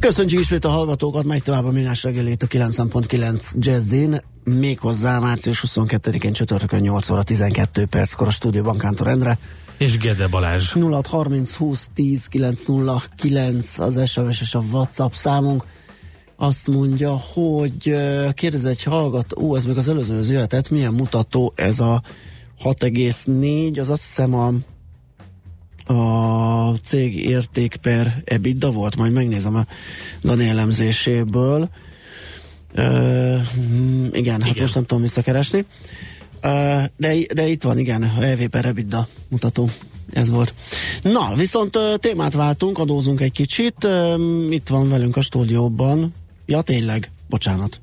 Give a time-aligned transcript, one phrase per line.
[0.00, 6.32] Köszönjük ismét a hallgatókat, megy tovább a Millás reggelét a 90.9 Jazzin, méghozzá március 22-én
[6.32, 9.38] csütörtökön 8 óra 12 perckor a stúdióban Kántor Endre.
[9.78, 10.72] És Gede Balázs.
[10.72, 15.64] 0630 20 10 909 az SMS és a WhatsApp számunk.
[16.36, 17.96] Azt mondja, hogy
[18.34, 22.02] kérdez egy hallgat, ó, ez még az előző jöhetett, milyen mutató ez a
[22.64, 24.52] 6,4, az azt hiszem a
[25.86, 29.66] a cég érték per EBITDA volt, majd megnézem a
[30.22, 31.68] Dani elemzéséből.
[32.76, 33.40] Uh,
[34.10, 35.64] igen, igen, hát most nem tudom visszakeresni.
[36.42, 39.70] Uh, de, de itt van, igen, EV per EBITDA mutató.
[40.12, 40.54] Ez volt.
[41.02, 43.88] Na, viszont témát váltunk, adózunk egy kicsit.
[44.50, 46.14] Itt van velünk a stúdióban.
[46.46, 47.80] Ja, tényleg, bocsánat.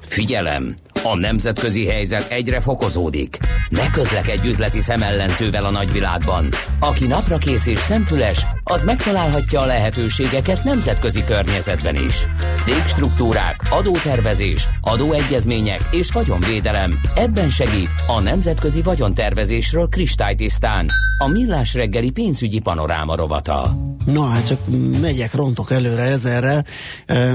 [0.00, 0.74] Figyelem!
[1.12, 3.38] A nemzetközi helyzet egyre fokozódik.
[3.68, 6.48] Ne közlekedj üzleti szemellenzővel a nagyvilágban.
[6.80, 12.26] Aki napra kész és szemfüles, az megtalálhatja a lehetőségeket nemzetközi környezetben is.
[12.62, 17.00] Cégstruktúrák, adótervezés, adóegyezmények és vagyonvédelem.
[17.16, 20.86] Ebben segít a nemzetközi vagyontervezésről kristálytisztán.
[21.18, 23.76] A Millás reggeli pénzügyi panoráma rovata.
[24.06, 24.58] Na, hát csak
[25.00, 26.64] megyek, rontok előre ezerre,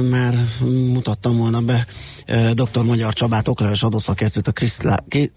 [0.09, 0.33] már
[0.93, 1.85] mutattam volna be
[2.53, 2.83] dr.
[2.83, 4.53] Magyar Csabát, okleves adószakértőt, a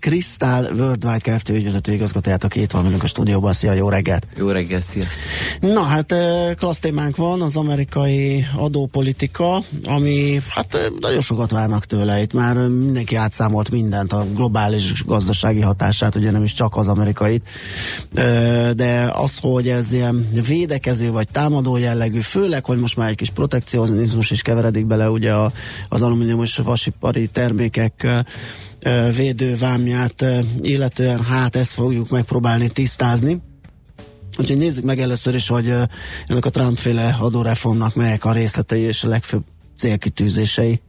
[0.00, 1.48] Crystal Worldwide Kft.
[1.48, 3.52] ügyvezető igazgatóját, aki itt van velünk a stúdióban.
[3.52, 4.26] Szia, jó reggelt!
[4.36, 5.22] Jó reggelt, sziasztok!
[5.60, 6.14] Na, hát
[6.56, 12.20] klassz témánk van, az amerikai adópolitika, ami hát nagyon sokat várnak tőle.
[12.20, 17.48] Itt már mindenki átszámolt mindent, a globális gazdasági hatását, ugye nem is csak az amerikait,
[18.74, 23.30] de az, hogy ez ilyen védekező vagy támadó jellegű, főleg, hogy most már egy kis
[23.30, 25.32] protekcionizmus is keveredik bele ugye
[25.88, 28.06] az alumíniumos vasipari termékek
[29.16, 30.24] védővámját
[30.58, 33.42] illetően, hát ezt fogjuk megpróbálni tisztázni.
[34.38, 35.68] Úgyhogy nézzük meg először is, hogy
[36.26, 39.42] ennek a Trump-féle adóreformnak melyek a részletei és a legfőbb
[39.76, 40.80] célkitűzései.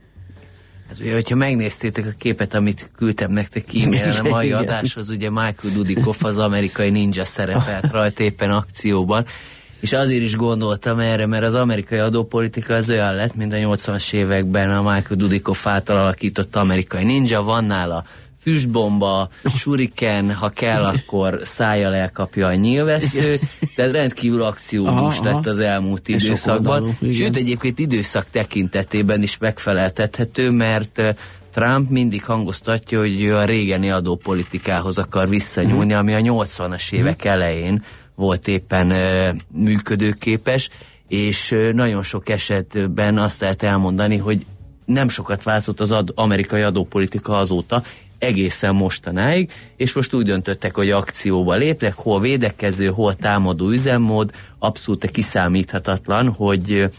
[0.87, 5.73] Hát ugye, hogyha megnéztétek a képet, amit küldtem nektek e-mailen a mai adáshoz, ugye Michael
[5.73, 9.25] Dudikoff az amerikai ninja szerepelt rajta éppen akcióban,
[9.85, 14.13] és azért is gondoltam erre, mert az amerikai adópolitika az olyan lett, mint a 80-as
[14.13, 18.03] években a Michael Dudikoff által alakított amerikai ninja, van nála
[18.41, 23.41] füstbomba, suriken, ha kell, akkor szájjal elkapja a nyilvesszőt,
[23.75, 26.97] tehát rendkívül akciódús lett az elmúlt időszakban.
[27.13, 31.01] Sőt, egyébként időszak tekintetében is megfeleltethető, mert
[31.53, 37.83] Trump mindig hangoztatja, hogy ő a régeni adópolitikához akar visszanyúlni, ami a 80-as évek elején
[38.15, 38.93] volt éppen
[39.51, 40.69] működőképes,
[41.07, 44.45] és nagyon sok esetben azt lehet elmondani, hogy
[44.85, 47.83] nem sokat változott az ad, amerikai adópolitika azóta,
[48.19, 55.11] egészen mostanáig, és most úgy döntöttek, hogy akcióba léptek, hol védekező, hol támadó üzemmód, abszolút
[55.11, 56.89] kiszámíthatatlan, hogy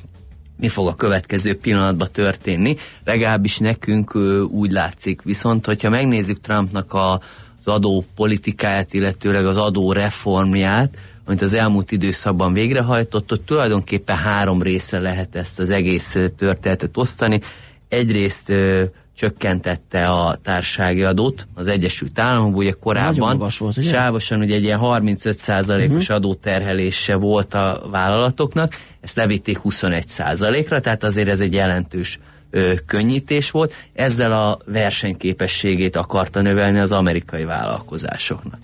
[0.59, 4.15] mi fog a következő pillanatban történni, legalábbis nekünk
[4.51, 5.23] úgy látszik.
[5.23, 7.21] Viszont, hogyha megnézzük Trumpnak a
[7.67, 14.63] az adó politikáját, illetőleg az adó reformját, amit az elmúlt időszakban végrehajtott, ott tulajdonképpen három
[14.63, 17.41] részre lehet ezt az egész történetet osztani.
[17.89, 18.85] Egyrészt ö,
[19.17, 23.89] csökkentette a társági adót az Egyesült Államokban, ugye korábban volt, ugye?
[23.91, 26.17] sávosan ugye egy ilyen 35%-os uh-huh.
[26.17, 32.19] adóterhelése volt a vállalatoknak, ezt levitték 21%-ra, tehát azért ez egy jelentős
[32.57, 38.59] ö, könnyítés volt, ezzel a versenyképességét akarta növelni az amerikai vállalkozásoknak.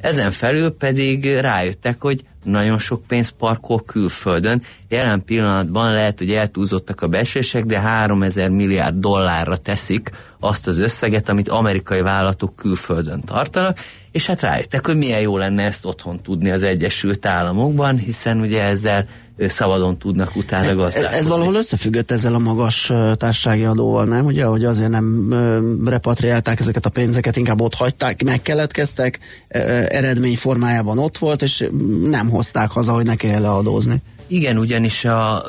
[0.00, 4.62] Ezen felül pedig rájöttek, hogy nagyon sok pénz parkol külföldön.
[4.88, 11.28] Jelen pillanatban lehet, hogy eltúzottak a besések, de 3000 milliárd dollárra teszik azt az összeget,
[11.28, 13.78] amit amerikai vállalatok külföldön tartanak,
[14.12, 18.62] és hát rájöttek, hogy milyen jó lenne ezt otthon tudni az Egyesült Államokban, hiszen ugye
[18.62, 19.06] ezzel
[19.38, 21.16] szabadon tudnak utána gazdálkodni.
[21.16, 24.24] Ez valahol összefüggött ezzel a magas társasági adóval, nem?
[24.24, 25.34] Ugye, hogy azért nem
[25.84, 29.18] repatriálták ezeket a pénzeket, inkább ott hagyták, megkeletkeztek,
[29.88, 31.68] eredmény formájában ott volt, és
[32.10, 34.02] nem hozták haza, hogy ne kell leadózni.
[34.26, 35.42] Igen, ugyanis a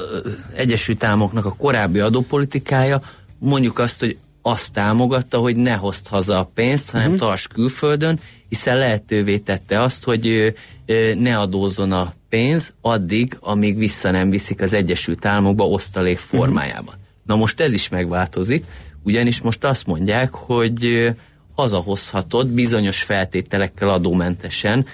[0.55, 3.01] Egyesült Államoknak a korábbi adópolitikája
[3.37, 7.27] mondjuk azt, hogy azt támogatta, hogy ne hozd haza a pénzt, hanem uh-huh.
[7.27, 8.19] tarts külföldön,
[8.51, 10.53] hiszen lehetővé tette azt, hogy
[11.17, 16.85] ne adózzon a pénz addig, amíg vissza nem viszik az Egyesült Államokba osztalék formájában.
[16.85, 17.01] Uh-huh.
[17.25, 18.65] Na most ez is megváltozik,
[19.03, 21.13] ugyanis most azt mondják, hogy
[21.55, 24.85] hazahozhatod bizonyos feltételekkel adómentesen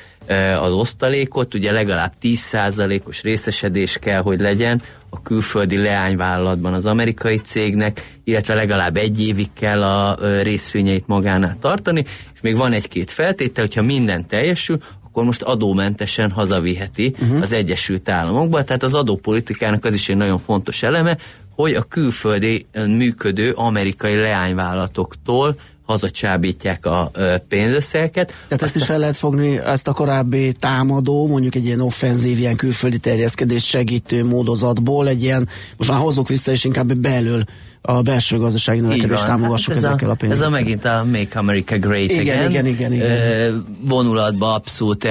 [0.61, 8.17] az osztalékot, ugye legalább 10%-os részesedés kell, hogy legyen a külföldi leányvállalatban az amerikai cégnek,
[8.23, 13.81] illetve legalább egy évig kell a részvényeit magánál tartani, és még van egy-két feltétel, hogyha
[13.81, 17.41] minden teljesül, akkor most adómentesen hazaviheti uh-huh.
[17.41, 18.63] az Egyesült Államokba.
[18.63, 21.17] Tehát az adópolitikának az is egy nagyon fontos eleme,
[21.55, 25.55] hogy a külföldi működő amerikai leányvállalatoktól
[25.87, 27.11] hazacsábítják a
[27.47, 28.27] pénzösszegeket.
[28.27, 28.67] Tehát Aztán...
[28.67, 32.97] ezt is fel lehet fogni, ezt a korábbi támadó, mondjuk egy ilyen offenzív, ilyen külföldi
[32.97, 35.47] terjeszkedés segítő módozatból, egy ilyen,
[35.77, 37.43] most már hozzuk vissza, és inkább belül
[37.87, 40.45] a belső gazdasági növekedést támogassuk hát ez ezekkel a, a pénzekkel.
[40.45, 43.65] Ez a megint a Make America Great igen, Again igen, igen, igen.
[43.81, 45.07] vonulatba abszolút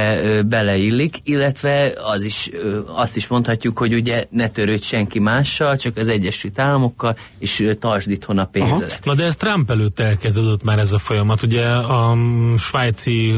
[0.47, 2.51] beleillik, illetve az is,
[2.87, 8.11] azt is mondhatjuk, hogy ugye ne törődj senki mással, csak az Egyesült Államokkal, és tartsd
[8.11, 8.91] itthon a pénzedet.
[8.91, 8.99] Aha.
[9.05, 11.43] Na de ez Trump előtt elkezdődött már ez a folyamat.
[11.43, 12.17] Ugye a
[12.59, 13.35] svájci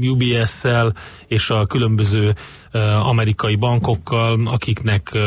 [0.00, 0.94] UBS-szel
[1.26, 2.34] és a különböző
[3.02, 5.18] amerikai bankokkal, akiknek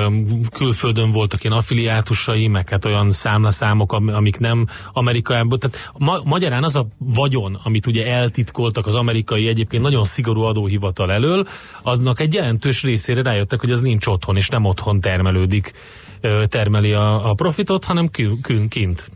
[0.53, 5.59] külföldön voltak ilyen affiliátusai, meg hát olyan számlaszámok, amik nem Amerikában.
[5.59, 11.11] Tehát ma- magyarán az a vagyon, amit ugye eltitkoltak az amerikai egyébként nagyon szigorú adóhivatal
[11.11, 11.47] elől,
[11.83, 15.73] aznak egy jelentős részére rájöttek, hogy az nincs otthon, és nem otthon termelődik,
[16.47, 18.09] termeli a, a profitot, hanem
[18.69, 19.09] kint.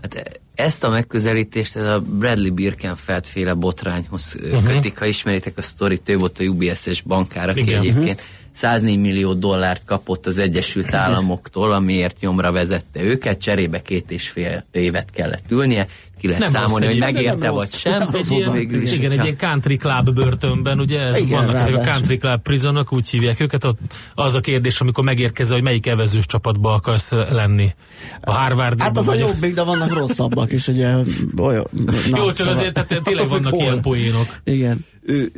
[0.00, 4.64] Hát ezt a megközelítést ez a Bradley Birkenfeld féle botrányhoz uh-huh.
[4.64, 7.80] kötik, ha ismeritek a sztorit, ő volt a UBS-es bankár, aki Igen.
[7.80, 14.10] egyébként uh-huh 104 millió dollárt kapott az Egyesült Államoktól, amiért nyomra vezette őket, cserébe két
[14.10, 15.86] és fél évet kellett ülnie,
[16.22, 18.08] ki lehet nem számolni, hogy megérte vagy sem.
[18.12, 21.76] Egy ilyen, végül is, igen, egy ilyen country club börtönben, ugye ez igen, vannak ráadásul.
[21.78, 23.66] ezek a country club prisonok, úgy hívják őket,
[24.14, 27.74] az a kérdés, amikor megérkezel, hogy melyik evezős csapatba akarsz lenni.
[28.20, 28.80] A Harvard.
[28.80, 30.94] Hát az a jobbik, de vannak rosszabbak is, ugye.
[31.36, 34.26] Olyan, na, Jó, csak szóval, azért tehát tényleg vannak ilyen poénok.
[34.44, 34.84] Igen.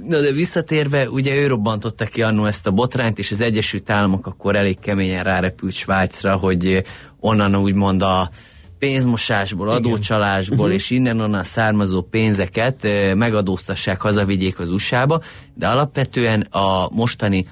[0.08, 4.26] Na de visszatérve, ugye ő robbantotta ki annó ezt a botrányt, és az Egyesült Államok
[4.26, 6.82] akkor elég keményen rárepült Svájcra, hogy
[7.20, 8.30] onnan úgymond a
[8.84, 10.74] pénzmosásból, adócsalásból uh-huh.
[10.74, 15.20] és innen-onnan származó pénzeket megadóztassák, hazavigyék az USA-ba,
[15.54, 17.46] de alapvetően a mostani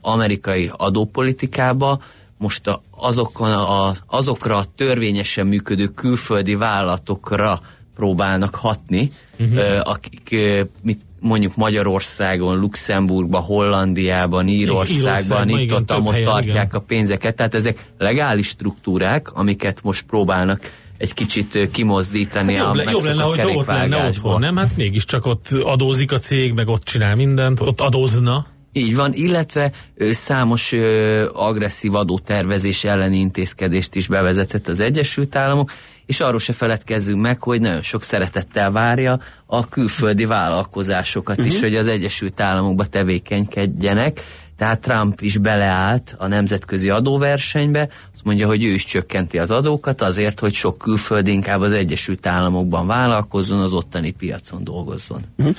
[0.00, 2.00] amerikai adópolitikába
[2.38, 7.60] most a, azokon a, azokra a törvényesen működő külföldi vállalatokra
[7.94, 9.80] próbálnak hatni, uh-huh.
[9.82, 10.36] akik
[10.82, 16.68] mit mondjuk Magyarországon, Luxemburgban, Hollandiában, Írországban, itt ott, tartják igen.
[16.70, 17.36] a pénzeket.
[17.36, 20.60] Tehát ezek legális struktúrák, amiket most próbálnak
[20.98, 24.56] egy kicsit kimozdítani hát jobb, a jobb lenne, hogy ott lenne otthon, nem?
[24.56, 28.46] Hát mégiscsak ott adózik a cég, meg ott csinál mindent, ott adózna.
[28.72, 35.70] Így van, illetve ö, számos ö, agresszív adótervezés elleni intézkedést is bevezetett az Egyesült Államok,
[36.06, 41.52] és arról se feledkezzünk meg, hogy nagyon sok szeretettel várja a külföldi vállalkozásokat uh-huh.
[41.52, 41.68] is, mhm.
[41.68, 44.20] hogy az Egyesült Államokba tevékenykedjenek,
[44.56, 47.88] tehát Trump is beleállt a nemzetközi adóversenybe,
[48.22, 52.26] azt mondja, hogy ő is csökkenti az adókat azért, hogy sok külföldi inkább az Egyesült
[52.26, 55.20] Államokban vállalkozzon, az ottani piacon dolgozzon.
[55.38, 55.56] Uh-huh.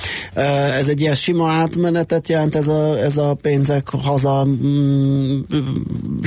[0.77, 5.39] Ez egy ilyen sima átmenetet jelent ez a, ez a pénzek haza mm,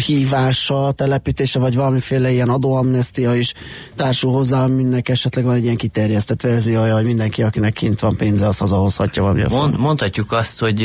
[0.07, 3.55] hívása, telepítése, vagy valamiféle ilyen adóamnestia is
[3.95, 8.47] társul hozzá, aminek esetleg van egy ilyen kiterjesztett verziója, hogy mindenki, akinek kint van pénze,
[8.47, 10.85] az hazahozhatja valamilyen Mond, Mondhatjuk azt, hogy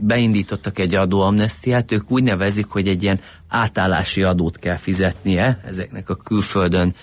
[0.00, 6.14] beindítottak egy adóamnestiát, ők úgy nevezik, hogy egy ilyen átállási adót kell fizetnie ezeknek a
[6.14, 6.94] külföldön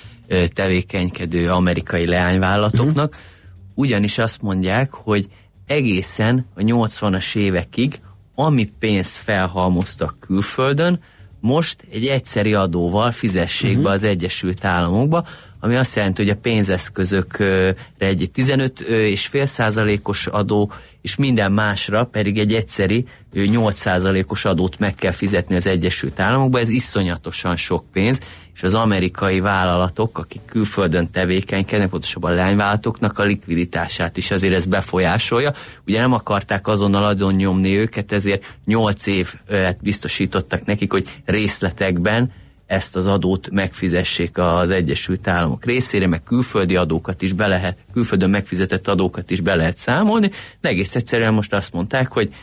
[0.48, 3.26] tevékenykedő amerikai leányvállalatoknak, uh-huh.
[3.74, 5.28] ugyanis azt mondják, hogy
[5.66, 8.00] egészen a 80-as évekig,
[8.36, 11.00] ami pénzt felhalmoztak külföldön,
[11.40, 13.84] most egy egyszeri adóval fizessék uh-huh.
[13.84, 15.26] be az Egyesült Államokba,
[15.66, 22.54] ami azt jelenti, hogy a pénzeszközökre egy 15,5 százalékos adó, és minden másra pedig egy
[22.54, 26.60] egyszeri 8 százalékos adót meg kell fizetni az Egyesült Államokba.
[26.60, 28.20] Ez iszonyatosan sok pénz,
[28.54, 34.66] és az amerikai vállalatok, akik külföldön tevékenykednek, pontosabban a lányvállalatoknak a likviditását is azért ez
[34.66, 35.54] befolyásolja.
[35.88, 42.32] Ugye nem akarták azonnal adon nyomni őket, ezért 8 évet biztosítottak nekik, hogy részletekben
[42.66, 48.30] ezt az adót megfizessék az Egyesült Államok részére, meg külföldi adókat is be lehet, külföldön
[48.30, 50.32] megfizetett adókat is be lehet számolni,
[50.62, 52.34] de egész egyszerűen most azt mondták, hogy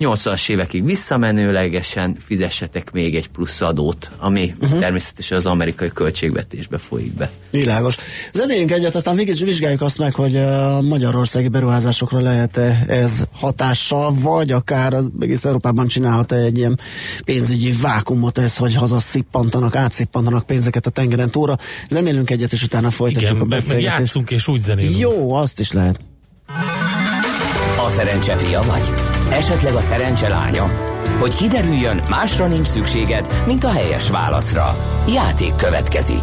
[0.00, 4.80] 80-as évekig visszamenőlegesen fizessetek még egy plusz adót, ami uh-huh.
[4.80, 7.30] természetesen az amerikai költségvetésbe folyik be.
[7.50, 7.96] Világos.
[8.32, 14.50] Zenéljünk egyet, aztán végig vizsgáljuk azt meg, hogy a magyarországi beruházásokra lehet-e ez hatással, vagy
[14.50, 16.80] akár az egész Európában csinálhat-e egy ilyen
[17.24, 21.56] pénzügyi vákumot ez, hogy szippantanak, átszippantanak pénzeket a tengeren túlra.
[21.88, 23.98] Zenélünk egyet, és utána folytatjuk Igen, a beszélgetést.
[23.98, 24.98] játszunk és úgy zenélünk.
[24.98, 26.00] Jó, azt is lehet.
[27.86, 29.09] A szerencse fia vagy?
[29.32, 30.70] Esetleg a szerencse lánya?
[31.18, 34.76] Hogy kiderüljön, másra nincs szükséged, mint a helyes válaszra.
[35.14, 36.22] Játék következik.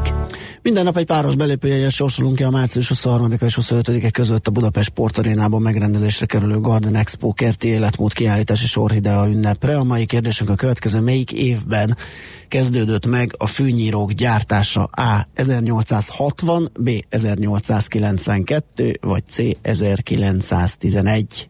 [0.62, 4.90] Minden nap egy páros belépőjegyet sorsolunk ki a március 23 és 25-e között a Budapest
[4.90, 9.78] Sportarénában megrendezésre kerülő Garden Expo kerti életmód kiállítási sorhidea ünnepre.
[9.78, 11.98] A mai kérdésünk a következő, melyik évben
[12.48, 15.28] kezdődött meg a fűnyírók gyártása A.
[15.34, 16.90] 1860, B.
[17.10, 19.38] 1892, vagy C.
[19.62, 21.50] 1911?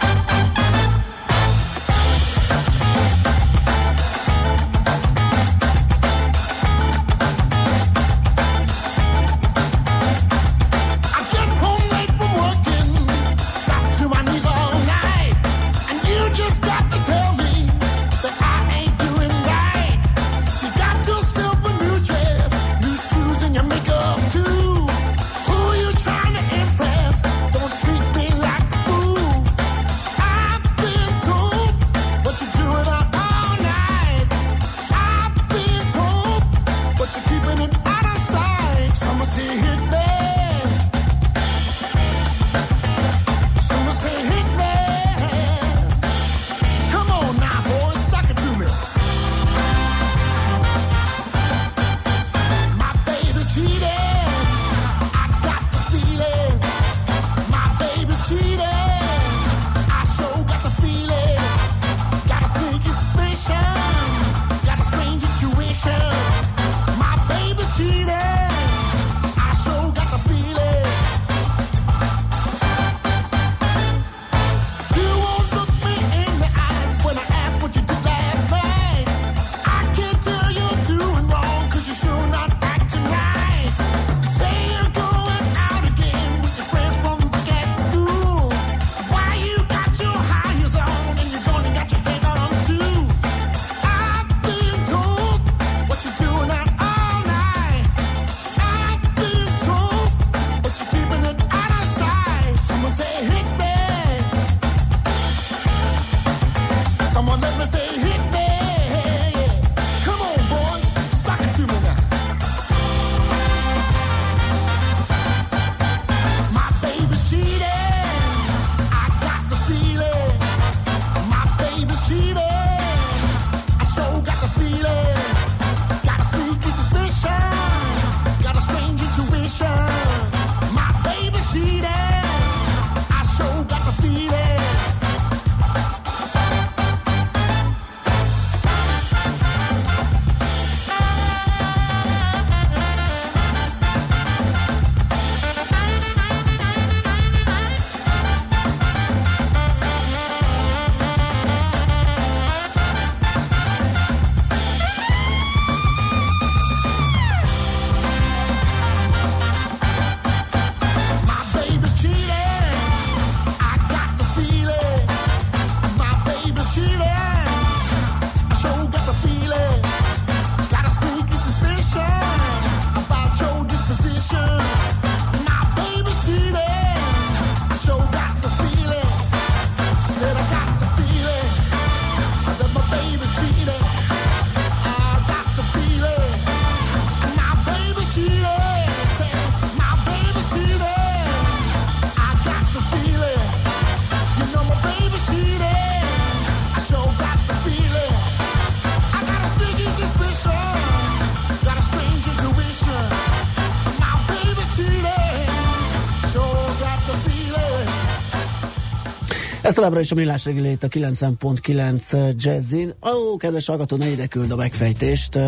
[209.81, 212.93] Továbbra is a millás reggelét a 90.9 Jazzin.
[213.03, 215.39] Ó, kedves hallgató, ne ide küld a megfejtést.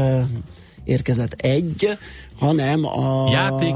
[0.84, 1.98] érkezett egy,
[2.40, 3.74] hanem a játék...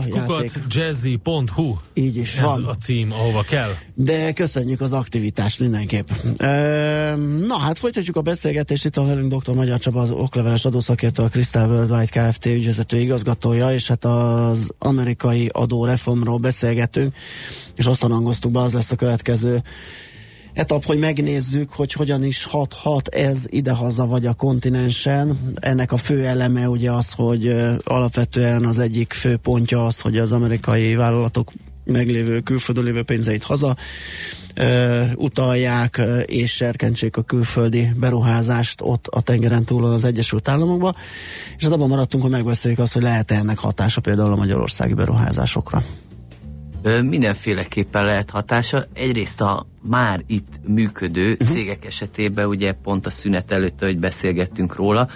[0.69, 2.65] jazzy.hu így is Ez van.
[2.65, 3.69] a cím, ahova kell.
[3.93, 6.09] De köszönjük az aktivitást mindenképp.
[7.47, 8.85] Na hát folytatjuk a beszélgetést.
[8.85, 9.53] Itt a velünk dr.
[9.53, 12.45] Magyar Csaba, az okleveles adószakértő, a Crystal Worldwide Kft.
[12.45, 17.15] ügyvezető igazgatója, és hát az amerikai adóreformról beszélgetünk,
[17.75, 19.63] és azt hangoztuk be, az lesz a következő
[20.57, 25.53] etap, hogy megnézzük, hogy hogyan is hathat ez idehaza vagy a kontinensen.
[25.55, 30.31] Ennek a fő eleme ugye az, hogy alapvetően az egyik fő pontja az, hogy az
[30.31, 31.51] amerikai vállalatok
[31.83, 33.75] meglévő külföldön lévő pénzeit haza
[34.55, 40.95] ö, utalják ö, és serkentsék a külföldi beruházást ott a tengeren túl az Egyesült Államokba.
[41.57, 45.83] És hát abban maradtunk, hogy megbeszéljük azt, hogy lehet-e ennek hatása például a magyarországi beruházásokra.
[47.01, 48.85] Mindenféleképpen lehet hatása.
[48.93, 51.47] Egyrészt a már itt működő uh-huh.
[51.47, 55.07] cégek esetében, ugye pont a szünet előtt, hogy beszélgettünk róla,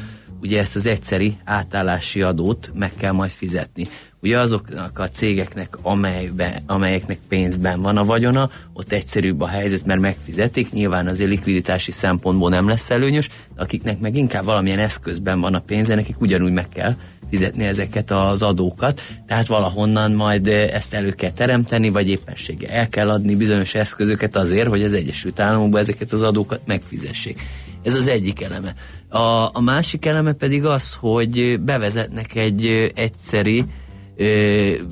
[0.41, 3.87] ugye ezt az egyszeri átállási adót meg kell majd fizetni.
[4.21, 9.99] Ugye azoknak a cégeknek, amelybe, amelyeknek pénzben van a vagyona, ott egyszerűbb a helyzet, mert
[9.99, 15.59] megfizetik, nyilván azért likviditási szempontból nem lesz előnyös, akiknek meg inkább valamilyen eszközben van a
[15.59, 16.95] pénze, nekik ugyanúgy meg kell
[17.31, 23.09] fizetni ezeket az adókat, tehát valahonnan majd ezt elő kell teremteni, vagy éppensége el kell
[23.09, 27.39] adni bizonyos eszközöket azért, hogy az Egyesült Államokban ezeket az adókat megfizessék.
[27.83, 28.73] Ez az egyik eleme.
[29.09, 33.65] A, a másik eleme pedig az, hogy bevezetnek egy egyszeri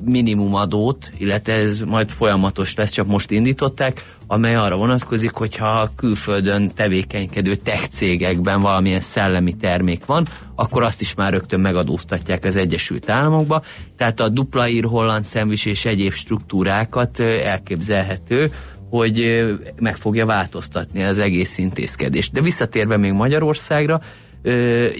[0.04, 7.54] minimumadót, illetve ez majd folyamatos lesz, csak most indították, amely arra vonatkozik, hogyha külföldön tevékenykedő
[7.54, 13.62] tech cégekben valamilyen szellemi termék van, akkor azt is már rögtön megadóztatják az Egyesült Államokba.
[13.96, 18.52] Tehát a dupla ír holland szemvis és egyéb struktúrákat elképzelhető,
[18.90, 19.44] hogy
[19.80, 22.32] meg fogja változtatni az egész intézkedést.
[22.32, 24.00] De visszatérve még Magyarországra,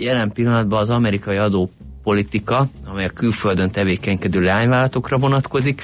[0.01, 1.71] jelen pillanatban az amerikai adó
[2.11, 5.83] politika, amely a külföldön tevékenykedő leányvállalatokra vonatkozik,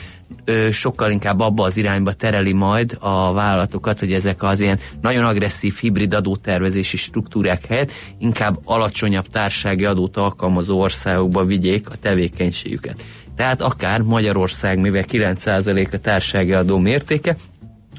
[0.71, 5.75] sokkal inkább abba az irányba tereli majd a vállalatokat, hogy ezek az ilyen nagyon agresszív
[5.81, 13.05] hibrid adótervezési struktúrák helyett inkább alacsonyabb társági adót alkalmazó országokba vigyék a tevékenységüket.
[13.37, 17.37] Tehát akár Magyarország, mivel 9% a társági adó mértéke,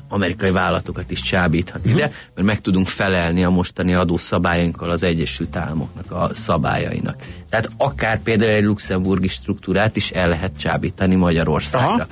[0.10, 2.14] amerikai vállalatokat is csábíthat ide, mhm.
[2.36, 7.16] mert meg tudunk felelni a mostani adószabályainkkal az Egyesült Államoknak a szabályainak.
[7.50, 11.94] Tehát akár például egy luxemburgi struktúrát is el lehet csábítani Magyarországra.
[11.94, 12.08] Aha.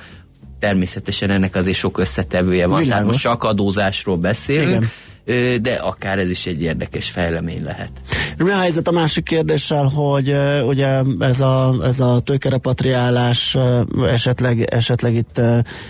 [0.60, 2.90] Természetesen ennek azért sok összetevője van, Világos.
[2.90, 4.90] tehát most csak adózásról beszélünk, Igen
[5.62, 7.92] de akár ez is egy érdekes fejlemény lehet.
[8.38, 10.36] Mi a helyzet a másik kérdéssel, hogy
[10.68, 13.58] ugye ez a, ez a tőkerepatriálás
[14.08, 15.42] esetleg, esetleg itt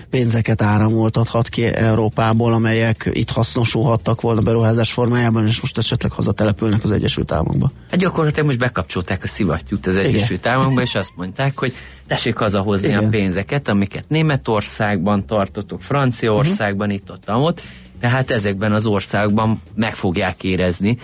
[0.10, 6.92] pénzeket áramoltathat ki Európából, amelyek itt hasznosulhattak volna beruházás formájában, és most esetleg hazatelepülnek az
[6.92, 7.72] Egyesült Államokba.
[7.90, 11.74] Hát gyakorlatilag most bekapcsolták a szivattyút az Egyesült Államokba, és azt mondták, hogy
[12.08, 13.06] tessék hazahozni Igen.
[13.06, 17.02] a pénzeket, amiket Németországban tartotok, Franciaországban, uh-huh.
[17.02, 17.62] itt ott, ott,
[18.06, 20.98] tehát ezekben az országban meg fogják érezni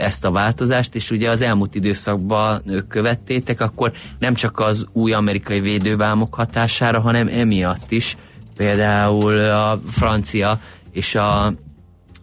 [0.00, 5.12] ezt a változást, és ugye az elmúlt időszakban ők követtétek, akkor nem csak az új
[5.12, 8.16] amerikai védővámok hatására, hanem emiatt is
[8.56, 10.60] például a francia
[10.92, 11.46] és a,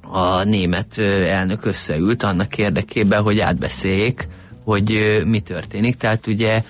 [0.01, 4.27] a német elnök összeült annak érdekében, hogy átbeszéljék,
[4.63, 5.95] hogy mi történik.
[5.95, 6.61] Tehát ugye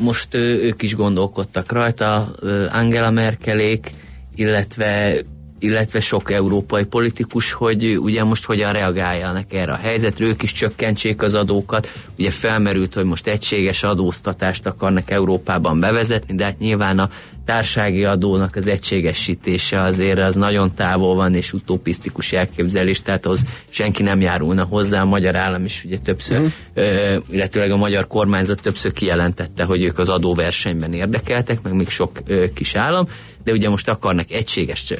[0.00, 2.34] most ők is gondolkodtak rajta,
[2.72, 3.90] Angela Merkelék,
[4.34, 5.14] illetve
[5.62, 11.22] illetve sok európai politikus, hogy ugye most hogyan reagáljanak erre a helyzetre, ők is csökkentsék
[11.22, 11.90] az adókat.
[12.18, 17.08] Ugye felmerült, hogy most egységes adóztatást akarnak Európában bevezetni, de hát nyilván a
[17.44, 24.02] társági adónak az egységesítése azért az nagyon távol van, és utopisztikus elképzelés, tehát az senki
[24.02, 26.52] nem járulna hozzá, a magyar állam is ugye többször, uh-huh.
[26.74, 32.18] ö, illetőleg a magyar kormányzat többször kijelentette, hogy ők az adóversenyben érdekeltek, meg még sok
[32.26, 33.06] ö, kis állam,
[33.44, 34.94] de ugye most akarnak egységes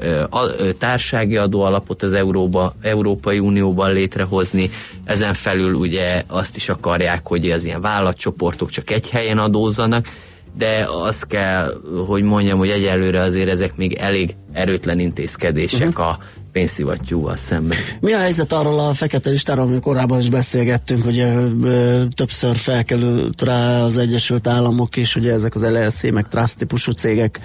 [0.79, 4.71] társági adóalapot az Euróba, Európai Unióban létrehozni,
[5.05, 10.09] ezen felül ugye azt is akarják, hogy az ilyen vállalatcsoportok csak egy helyen adózzanak,
[10.57, 16.07] de azt kell, hogy mondjam, hogy egyelőre azért ezek még elég erőtlen intézkedések uh-huh.
[16.07, 16.19] a
[16.53, 17.79] pénzszivattyúval szemben.
[18.01, 23.43] Mi a helyzet arról a fekete listáról, amiről korábban is beszélgettünk, hogy ö, többször felkerült
[23.43, 27.41] rá az Egyesült Államok is, ugye ezek az LLC, meg trust típusú cégek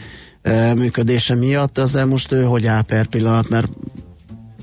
[0.76, 3.72] működése miatt, az most ő hogy áll per pillanat, mert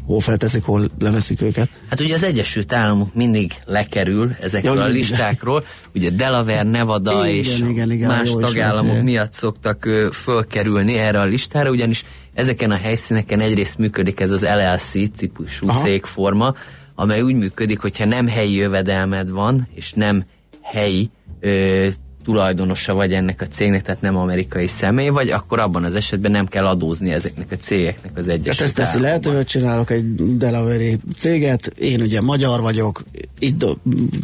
[0.06, 1.68] hol felteszik, hol leveszik őket?
[1.88, 7.36] Hát ugye az Egyesült Államok mindig lekerül ezekről ja, a listákról, ugye Delaware, Nevada igen,
[7.36, 12.76] és igen, igen, más tagállamok miatt szoktak ö, fölkerülni erre a listára, ugyanis ezeken a
[12.76, 15.80] helyszíneken egyrészt működik ez az LLC típusú Aha.
[15.80, 16.54] cégforma,
[16.94, 20.24] amely úgy működik, hogyha nem helyi jövedelmed van, és nem
[20.62, 21.88] helyi ö,
[22.24, 26.46] tulajdonosa vagy ennek a cégnek, tehát nem amerikai személy vagy, akkor abban az esetben nem
[26.46, 28.56] kell adózni ezeknek a cégeknek az egyes.
[28.56, 33.04] Hát ezt teszi lehetővé, hogy csinálok egy Delaware céget, én ugye magyar vagyok,
[33.38, 33.64] itt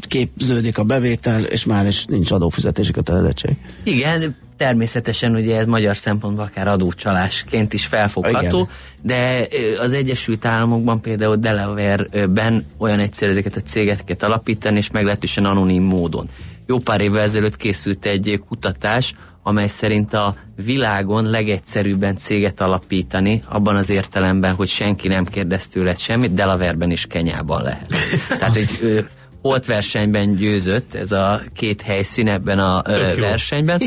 [0.01, 3.57] képződik a bevétel, és már is nincs adófizetési kötelezettség.
[3.83, 8.69] Igen, természetesen ugye ez magyar szempontból akár adócsalásként is felfogható, Igen.
[9.03, 15.83] de az Egyesült Államokban például Delaware-ben olyan egyszerű ezeket a cégeket alapítani, és meglehetősen anonim
[15.83, 16.29] módon.
[16.71, 23.77] Jó pár évvel ezelőtt készült egy kutatás, amely szerint a világon legegyszerűbben céget alapítani, abban
[23.77, 27.87] az értelemben, hogy senki nem kérdez tőled semmit, Delaware-ben és Kenyában lehet.
[28.39, 29.05] Tehát egy
[29.43, 33.81] holt versenyben győzött ez a két helyszín ebben a ö, versenyben.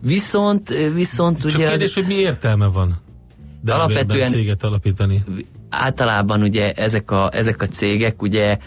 [0.00, 1.68] Viszont, viszont Csak ugye...
[1.68, 3.02] kérdés, az, hogy mi értelme van?
[3.60, 5.24] De alapvetően céget alapítani.
[5.70, 8.58] Általában ugye ezek a, ezek a cégek ugye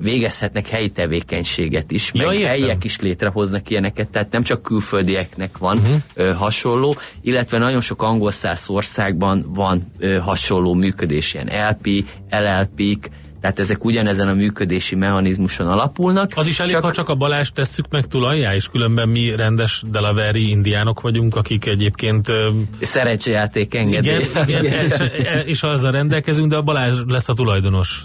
[0.00, 2.48] végezhetnek helyi tevékenységet is, ja, meg értem.
[2.50, 6.36] helyiek is létrehoznak ilyeneket, tehát nem csak külföldieknek van uh-huh.
[6.36, 13.08] hasonló, illetve nagyon sok angol száz országban van hasonló működés, ilyen LP, LLP-k,
[13.40, 16.32] tehát ezek ugyanezen a működési mechanizmuson alapulnak.
[16.34, 16.84] Az is elég, csak...
[16.84, 21.66] ha csak a balást tesszük meg tulajjá, és különben mi rendes delaveri indiánok vagyunk, akik
[21.66, 22.32] egyébként...
[22.80, 24.18] Szerencsejáték engedély.
[24.18, 24.94] Igen, igen és,
[25.44, 28.04] és azzal rendelkezünk, de a Balázs lesz a tulajdonos.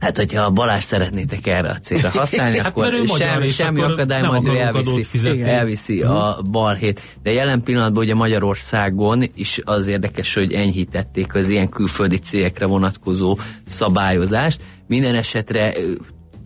[0.00, 4.46] Hát, hogyha a Balázs szeretnétek erre a célra használni, hát, akkor sem, semmi akadály, majd
[4.46, 7.00] ő elviszi, elviszi a balhét.
[7.22, 13.38] De jelen pillanatban ugye Magyarországon is az érdekes, hogy enyhítették az ilyen külföldi cégekre vonatkozó
[13.66, 14.62] szabályozást.
[14.86, 15.72] Minden esetre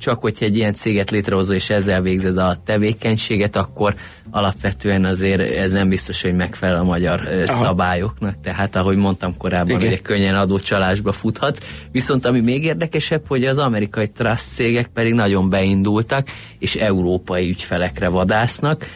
[0.04, 3.94] csak hogyha egy ilyen céget létrehozol és ezzel végzed a tevékenységet, akkor
[4.30, 7.64] alapvetően azért ez nem biztos, hogy megfelel a magyar Aha.
[7.64, 11.58] szabályoknak, tehát ahogy mondtam korábban, hogy könnyen adócsalásba futhatsz.
[11.92, 18.08] Viszont ami még érdekesebb, hogy az amerikai trust cégek pedig nagyon beindultak, és európai ügyfelekre
[18.08, 18.86] vadásznak,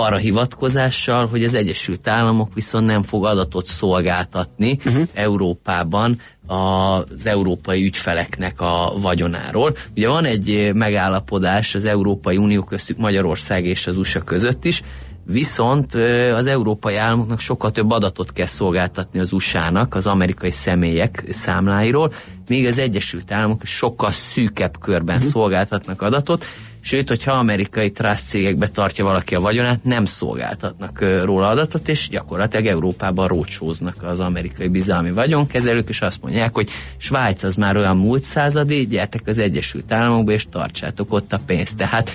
[0.00, 5.08] arra hivatkozással, hogy az Egyesült Államok viszont nem fog adatot szolgáltatni uh-huh.
[5.14, 9.74] Európában az európai ügyfeleknek a vagyonáról.
[9.96, 14.82] Ugye van egy megállapodás az Európai Unió köztük Magyarország és az USA között is,
[15.24, 15.94] Viszont
[16.34, 22.12] az európai államoknak sokkal több adatot kell szolgáltatni az USA-nak, az amerikai személyek számláiról,
[22.48, 25.30] míg az Egyesült Államok sokkal szűkebb körben uh-huh.
[25.30, 26.44] szolgáltatnak adatot,
[26.80, 32.66] Sőt, hogyha amerikai trust cégekbe tartja valaki a vagyonát, nem szolgáltatnak róla adatot, és gyakorlatilag
[32.66, 38.22] Európában rócsóznak az amerikai bizalmi vagyonkezelők, és azt mondják, hogy Svájc az már olyan múlt
[38.22, 41.76] századi, gyertek az Egyesült Államokba, és tartsátok ott a pénzt.
[41.76, 42.10] Tehát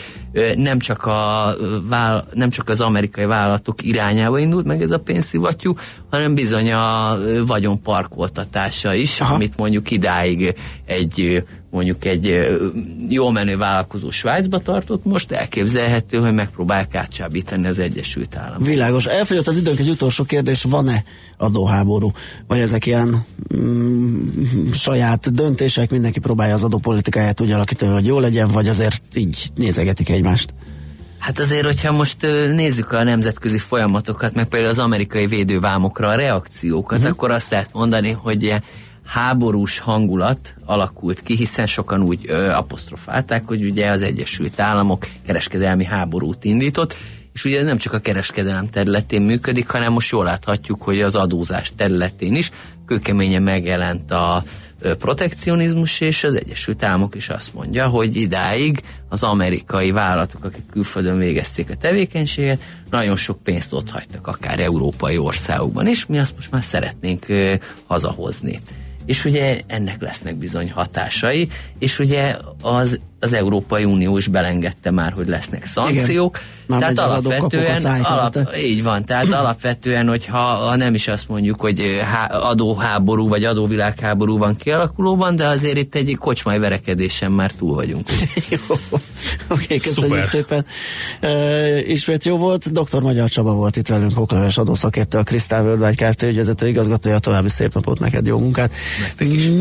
[0.56, 1.56] nem csak, a,
[2.34, 5.76] nem csak az amerikai vállalatok irányába indult meg ez a pénzszivattyú,
[6.10, 9.34] hanem bizony a vagyon parkoltatása is, Aha.
[9.34, 11.44] amit mondjuk idáig egy
[11.76, 12.48] mondjuk egy
[13.10, 18.68] jó menő vállalkozó Svájcba tartott, most elképzelhető, hogy megpróbálják átcsábítani az Egyesült Államok.
[18.68, 19.06] Világos.
[19.06, 21.04] Elfogyott az időnk egy utolsó kérdés, van-e
[21.38, 22.12] adóháború?
[22.48, 28.48] Vagy ezek ilyen mm, saját döntések, mindenki próbálja az adópolitikáját úgy alakítani, hogy jó legyen,
[28.48, 30.54] vagy azért így nézegetik egymást?
[31.20, 32.18] Hát azért, hogyha most
[32.52, 37.14] nézzük a nemzetközi folyamatokat, meg például az amerikai védővámokra a reakciókat, uh-huh.
[37.14, 38.54] akkor azt lehet mondani, hogy
[39.06, 45.84] háborús hangulat alakult ki, hiszen sokan úgy ö, apostrofálták, hogy ugye az Egyesült Államok kereskedelmi
[45.84, 46.96] háborút indított,
[47.34, 51.16] és ugye ez nem csak a kereskedelem területén működik, hanem most jól láthatjuk, hogy az
[51.16, 52.52] adózás területén is
[52.86, 54.44] kőkeményen megjelent a
[54.80, 61.18] protekcionizmus, és az Egyesült Államok is azt mondja, hogy idáig az amerikai vállalatok, akik külföldön
[61.18, 66.52] végezték a tevékenységet, nagyon sok pénzt ott hagytak, akár európai országokban is, mi azt most
[66.52, 67.26] már szeretnénk
[67.88, 68.60] hazahozni
[69.06, 71.48] és ugye ennek lesznek bizony hatásai,
[71.80, 77.00] és ugye az, az Európai Unió is belengedte már, hogy lesznek szankciók, Igen már tehát
[77.00, 83.28] alapvetően, alap, így van, tehát alapvetően, hogyha ha nem is azt mondjuk, hogy há, adóháború
[83.28, 88.10] vagy adóvilágháború van kialakulóban, de azért itt egy kocsmai verekedésen már túl vagyunk.
[88.50, 88.76] jó.
[89.48, 90.26] Oké, köszönjük Szuper.
[90.26, 90.66] szépen.
[91.22, 92.72] Uh, ismét jó volt.
[92.72, 93.02] Dr.
[93.02, 96.22] Magyar Csaba volt itt velünk, okleves adószakértő, a Krisztál Völgyvágy Kft.
[96.22, 97.20] ügyvezető igazgatója.
[97.20, 98.72] További szép napot neked, jó munkát.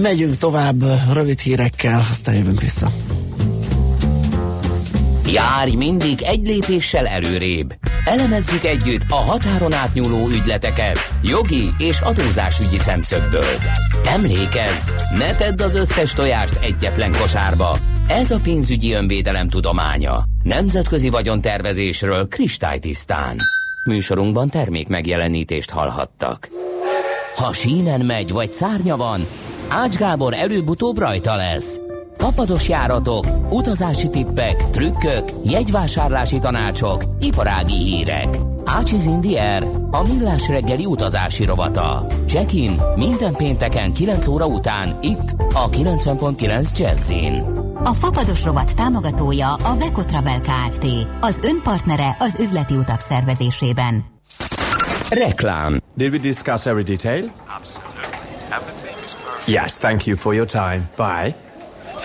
[0.02, 2.90] Megyünk tovább rövid hírekkel, aztán jövünk vissza.
[5.34, 7.74] Járj mindig egy lépéssel előrébb.
[8.04, 13.54] Elemezzük együtt a határon átnyúló ügyleteket jogi és adózásügyi szemszögből.
[14.04, 17.78] Emlékezz, ne tedd az összes tojást egyetlen kosárba.
[18.08, 20.24] Ez a pénzügyi önvédelem tudománya.
[20.42, 23.36] Nemzetközi vagyontervezésről kristálytisztán.
[23.84, 26.48] Műsorunkban termék megjelenítést hallhattak.
[27.34, 29.26] Ha sínen megy vagy szárnya van,
[29.68, 31.80] Ács Gábor előbb-utóbb rajta lesz.
[32.16, 38.38] Fapados járatok, utazási tippek, trükkök, jegyvásárlási tanácsok, iparági hírek.
[38.64, 42.06] Ácsiz Indier, a millás reggeli utazási rovata.
[42.26, 47.42] Check-in minden pénteken 9 óra után itt a 90.9 Jazzin.
[47.84, 50.86] A Fapados rovat támogatója a Veco Travel Kft.
[51.20, 54.04] Az önpartnere az üzleti utak szervezésében.
[55.10, 57.30] Reklám Did we discuss every detail?
[59.46, 60.90] Yes, thank you for your time.
[60.96, 61.43] Bye.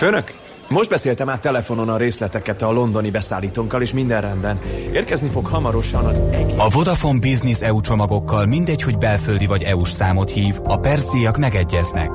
[0.00, 0.34] Főnök,
[0.68, 4.60] most beszéltem át telefonon a részleteket a londoni beszállítónkkal, és minden rendben.
[4.92, 6.54] Érkezni fog hamarosan az egész...
[6.58, 12.10] A Vodafone Business EU csomagokkal mindegy, hogy belföldi vagy EU-s számot hív, a percdíjak megegyeznek.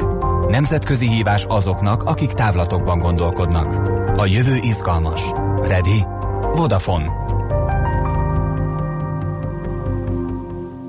[0.48, 3.74] Nemzetközi hívás azoknak, akik távlatokban gondolkodnak.
[4.20, 5.22] A jövő izgalmas.
[5.62, 6.06] Ready?
[6.56, 7.12] Vodafone.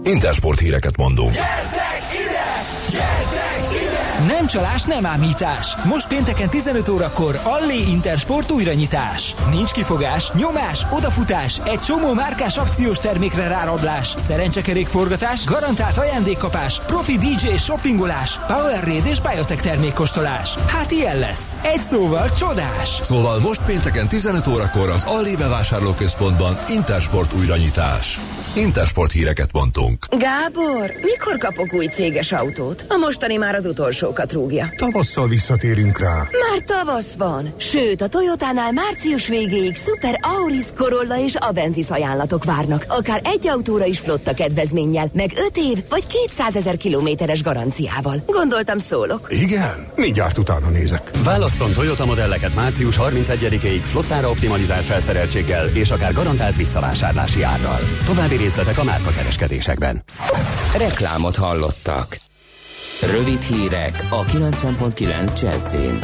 [0.05, 1.33] Intersport híreket mondunk.
[4.25, 5.75] Nem csalás, nem ámítás.
[5.85, 9.35] Most pénteken 15 órakor Allé Intersport újranyitás.
[9.51, 17.57] Nincs kifogás, nyomás, odafutás, egy csomó márkás akciós termékre rárablás, szerencsekerékforgatás, garantált ajándékkapás, profi DJ
[17.59, 20.55] shoppingolás, Powerade és Biotech termékkostolás.
[20.67, 21.55] Hát ilyen lesz.
[21.63, 22.99] Egy szóval csodás.
[23.03, 28.21] Szóval most pénteken 15 órakor az Allé bevásárlóközpontban Intersport újranyitás.
[28.55, 30.07] Intersport híreket mondtunk.
[30.11, 32.85] Gábor, mikor kapok új céges autót?
[32.89, 33.67] A mostani már az
[34.07, 34.73] utolsókat rúgja.
[34.77, 36.15] Tavasszal visszatérünk rá.
[36.15, 37.55] Már tavasz van.
[37.57, 42.85] Sőt, a Toyotánál március végéig Super Auris, Corolla és Avensis ajánlatok várnak.
[42.89, 48.23] Akár egy autóra is flotta kedvezménnyel, meg 5 év vagy 200 ezer kilométeres garanciával.
[48.27, 49.27] Gondoltam szólok.
[49.29, 49.87] Igen?
[49.97, 51.11] Mindjárt utána nézek.
[51.25, 57.81] Válasszon Toyota modelleket március 31-ig flottára optimalizált felszereltséggel és akár garantált visszavásárlási árral.
[58.05, 60.05] További részletek a márka kereskedésekben.
[60.79, 62.25] Reklámot hallottak.
[63.03, 65.99] Rövid hírek a 90.9 Jazzin.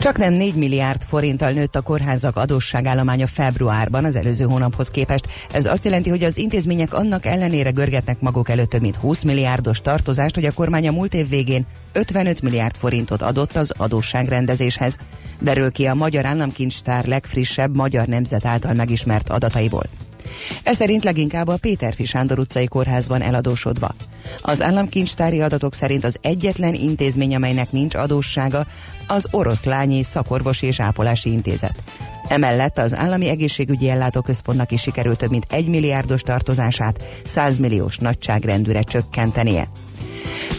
[0.00, 5.28] Csak nem 4 milliárd forinttal nőtt a kórházak adósságállománya februárban az előző hónaphoz képest.
[5.52, 9.80] Ez azt jelenti, hogy az intézmények annak ellenére görgetnek maguk előtt több mint 20 milliárdos
[9.80, 14.96] tartozást, hogy a kormány a múlt év végén 55 milliárd forintot adott az adósságrendezéshez.
[15.40, 19.84] Derül ki a Magyar Államkincstár legfrissebb magyar nemzet által megismert adataiból.
[20.62, 23.94] Ez szerint leginkább a Péterfi Sándor utcai kórházban eladósodva.
[24.40, 28.66] Az államkincstári adatok szerint az egyetlen intézmény, amelynek nincs adóssága,
[29.06, 31.82] az Oroszlányi Szakorvosi és Ápolási Intézet.
[32.28, 38.82] Emellett az Állami Egészségügyi Ellátóközpontnak is sikerült több mint 1 milliárdos tartozását 100 milliós nagyságrendűre
[38.82, 39.68] csökkentenie.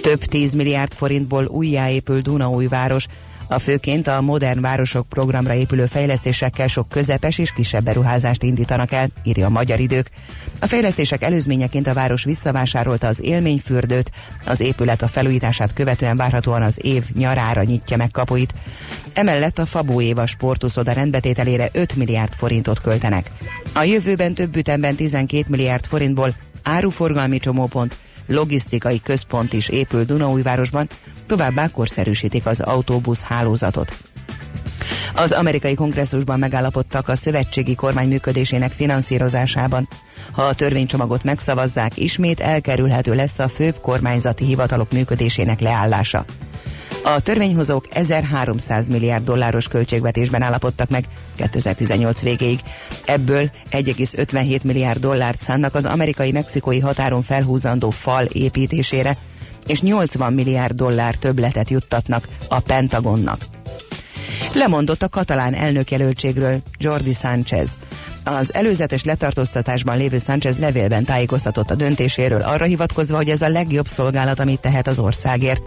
[0.01, 3.07] Több 10 milliárd forintból újjáépül Dunaújváros,
[3.47, 9.07] a főként a Modern Városok programra épülő fejlesztésekkel sok közepes és kisebb beruházást indítanak el,
[9.23, 10.09] írja a Magyar Idők.
[10.59, 14.11] A fejlesztések előzményeként a város visszavásárolta az élményfürdőt,
[14.45, 18.53] az épület a felújítását követően várhatóan az év nyarára nyitja meg kapuit.
[19.13, 23.31] Emellett a Fabó Éva sportuszoda rendbetételére 5 milliárd forintot költenek.
[23.73, 30.89] A jövőben több ütemben 12 milliárd forintból áruforgalmi csomópont, logisztikai központ is épül Dunaújvárosban,
[31.25, 33.97] továbbá korszerűsítik az autóbusz hálózatot.
[35.15, 39.87] Az amerikai kongresszusban megállapodtak a szövetségi kormány működésének finanszírozásában.
[40.31, 46.25] Ha a törvénycsomagot megszavazzák, ismét elkerülhető lesz a főbb kormányzati hivatalok működésének leállása.
[47.05, 52.59] A törvényhozók 1300 milliárd dolláros költségvetésben állapodtak meg 2018 végéig.
[53.05, 59.17] Ebből 1,57 milliárd dollárt szánnak az amerikai-mexikói határon felhúzandó fal építésére,
[59.67, 63.45] és 80 milliárd dollár többletet juttatnak a Pentagonnak.
[64.53, 67.77] Lemondott a katalán elnökjelöltségről Jordi Sánchez.
[68.23, 73.87] Az előzetes letartóztatásban lévő Sánchez levélben tájékoztatott a döntéséről, arra hivatkozva, hogy ez a legjobb
[73.87, 75.63] szolgálat, amit tehet az országért.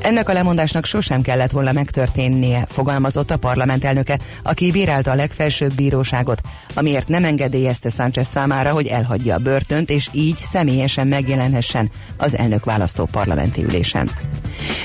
[0.00, 5.74] Ennek a lemondásnak sosem kellett volna megtörténnie, fogalmazott a parlament elnöke, aki bírálta a legfelsőbb
[5.74, 6.40] bíróságot,
[6.74, 12.64] amiért nem engedélyezte Sánchez számára, hogy elhagyja a börtönt, és így személyesen megjelenhessen az elnök
[12.64, 14.10] választó parlamenti ülésen.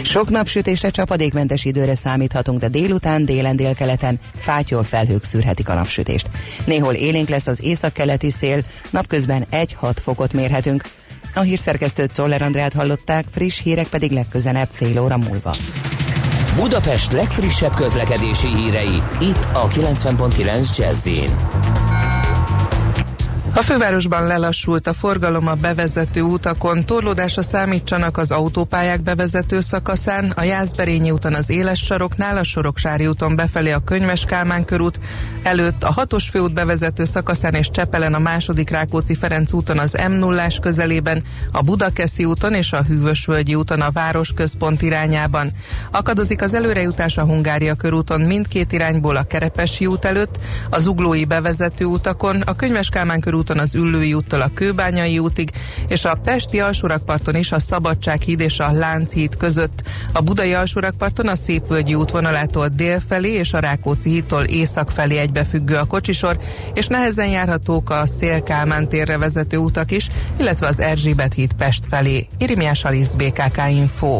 [0.03, 6.29] Sok napsütésre csapadékmentes időre számíthatunk, de délután délen délkeleten fátyol felhők szűrhetik a napsütést.
[6.65, 10.83] Néhol élénk lesz az északkeleti szél, napközben 1-6 fokot mérhetünk.
[11.35, 15.55] A hírszerkesztőt Czoller Andrát hallották, friss hírek pedig legközelebb fél óra múlva.
[16.55, 21.07] Budapest legfrissebb közlekedési hírei, itt a 90.9 jazz
[23.57, 30.43] A fővárosban lelassult a forgalom a bevezető utakon, torlódásra számítsanak az autópályák bevezető szakaszán, a
[30.43, 34.99] Jászberényi úton az Éles saroknál, a Soroksári úton befelé a Könyves Kálmán körút,
[35.43, 40.11] előtt a hatos főút bevezető szakaszán és Csepelen a második Rákóczi Ferenc úton az m
[40.11, 45.51] 0 közelében, a Budakeszi úton és a Hűvösvölgyi úton a városközpont irányában.
[45.91, 50.39] Akadozik az előrejutás a Hungária körúton mindkét irányból a Kerepesi út előtt,
[50.69, 55.51] az Uglói bevezető utakon, a Könyves Kálmán körút úton az Üllői úttól a Kőbányai útig,
[55.87, 59.83] és a Pesti alsórakparton is a Szabadsághíd és a Lánchíd között.
[60.11, 65.75] A Budai alsórakparton a Szépvölgyi útvonalától dél felé és a Rákóczi hídtól észak felé egybefüggő
[65.75, 66.37] a kocsisor,
[66.73, 70.07] és nehezen járhatók a Szélkálmán térre vezető utak is,
[70.39, 72.27] illetve az Erzsébet híd Pest felé.
[72.37, 74.19] Irimiás Alisz BKK Info.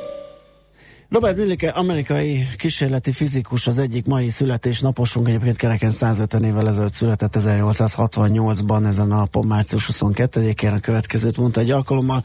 [1.11, 7.35] Robert Millike, amerikai kísérleti fizikus, az egyik mai születésnaposunk, egyébként kereken 150 évvel ezelőtt született
[7.39, 12.23] 1868-ban, ezen a napon március 22-én a következőt mondta egy alkalommal,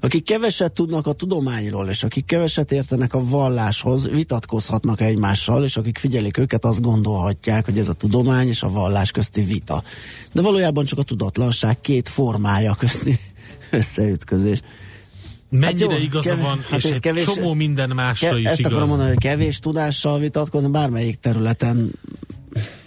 [0.00, 5.98] akik keveset tudnak a tudományról, és akik keveset értenek a valláshoz, vitatkozhatnak egymással, és akik
[5.98, 9.82] figyelik őket, azt gondolhatják, hogy ez a tudomány és a vallás közti vita.
[10.32, 13.18] De valójában csak a tudatlanság két formája közti
[13.70, 14.62] összeütközés.
[15.60, 18.46] Mennyire hát jó, igaza kev- van, hát és egy kevés, csomó minden másra ke- is
[18.46, 18.72] ezt igaz.
[18.72, 21.92] akarom mondani, hogy kevés tudással vitatkozni bármelyik területen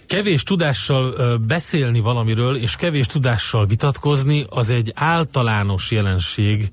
[0.06, 6.70] Kevés tudással beszélni valamiről, és kevés tudással vitatkozni, az egy általános jelenség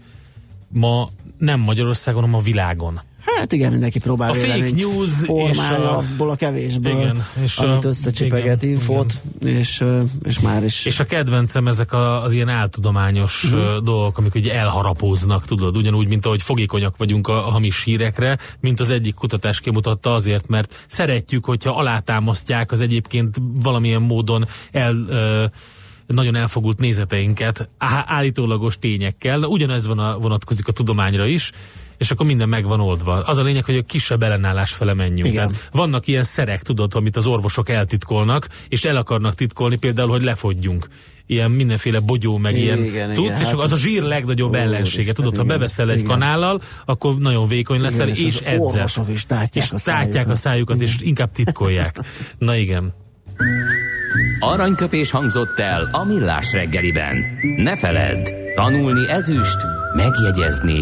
[0.70, 3.02] ma nem Magyarországon, hanem a világon.
[3.26, 5.12] Hát igen, mindenki próbál a fake news
[5.50, 9.58] és a, abból a kevésből, igen, és amit összecsipeget igen, infót, igen.
[9.58, 9.84] És,
[10.24, 10.86] és már is.
[10.86, 13.78] És a kedvencem ezek a, az ilyen áltudományos uh-huh.
[13.78, 18.80] dolgok, amik ugye elharapóznak, tudod, ugyanúgy, mint ahogy fogékonyak vagyunk a, a hamis hírekre, mint
[18.80, 24.94] az egyik kutatás kimutatta azért, mert szeretjük, hogyha alátámasztják az egyébként valamilyen módon el...
[24.94, 25.44] Uh,
[26.08, 27.70] nagyon elfogult nézeteinket
[28.06, 29.44] állítólagos tényekkel.
[29.44, 31.52] Ugyanez van a, vonatkozik a tudományra is
[31.98, 33.14] és akkor minden meg van oldva.
[33.14, 35.30] Az a lényeg, hogy a kisebb ellenállás fele menjünk.
[35.32, 35.48] Igen.
[35.48, 40.24] Tehát vannak ilyen szerek, tudod, amit az orvosok eltitkolnak, és el akarnak titkolni, például, hogy
[40.24, 40.88] lefogyjunk
[41.26, 44.54] ilyen mindenféle bogyó, meg igen, ilyen igen, cucc, igen, és hát az a zsír legnagyobb
[44.54, 45.14] ellensége.
[45.14, 46.10] Tudod, ha beveszel egy igen.
[46.10, 48.88] kanállal, akkor nagyon vékony leszel, igen, és, és edzel.
[49.08, 50.88] is tátják és a tátják a szájukat, igen.
[50.88, 52.00] és inkább titkolják.
[52.38, 52.94] Na igen.
[54.40, 57.26] Aranyköpés hangzott el a millás reggeliben.
[57.58, 59.58] Ne feledd, tanulni ezüst,
[59.96, 60.82] megjegyezni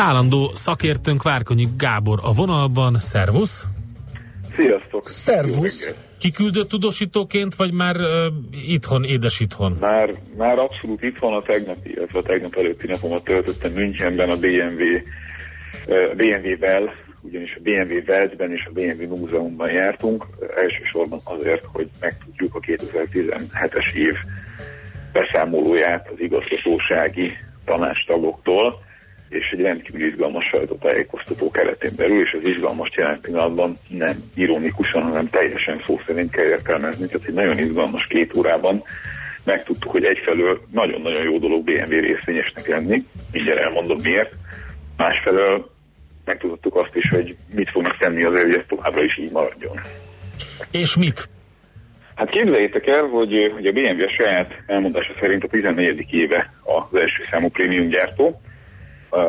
[0.00, 2.98] Állandó szakértőnk Várkonyi Gábor a vonalban.
[2.98, 3.66] Szervusz!
[4.56, 5.08] Sziasztok!
[5.08, 5.94] Szervusz!
[6.18, 8.06] Kiküldött tudósítóként, vagy már uh,
[8.66, 9.76] itthon, édes itthon?
[9.80, 14.82] Már, már abszolút itthon a tegnapi, illetve a tegnap előtti napomat töltöttem Münchenben a BMW,
[15.86, 20.26] uh, BMW-vel, ugyanis a BMW Veltben és a BMW Múzeumban jártunk,
[20.56, 24.14] elsősorban azért, hogy megtudjuk a 2017-es év
[25.12, 27.32] beszámolóját az igazgatósági
[27.64, 28.86] tanástagoktól,
[29.28, 35.30] és egy rendkívül izgalmas sajtótájékoztató keretén belül, és az izgalmas jelen pillanatban nem ironikusan, hanem
[35.30, 38.82] teljesen szó szerint kell értelmezni, tehát egy nagyon izgalmas két órában
[39.44, 44.32] megtudtuk, hogy egyfelől nagyon-nagyon jó dolog BMW részvényesnek lenni, mindjárt elmondom miért,
[44.96, 45.70] másfelől
[46.24, 49.80] megtudtuk azt is, hogy mit fognak tenni azért, hogy ez továbbra is így maradjon.
[50.70, 51.28] És mit?
[52.14, 56.06] Hát képzeljétek el, hogy, hogy a BMW a saját elmondása szerint a 14.
[56.10, 58.40] éve az első számú prémium gyártó,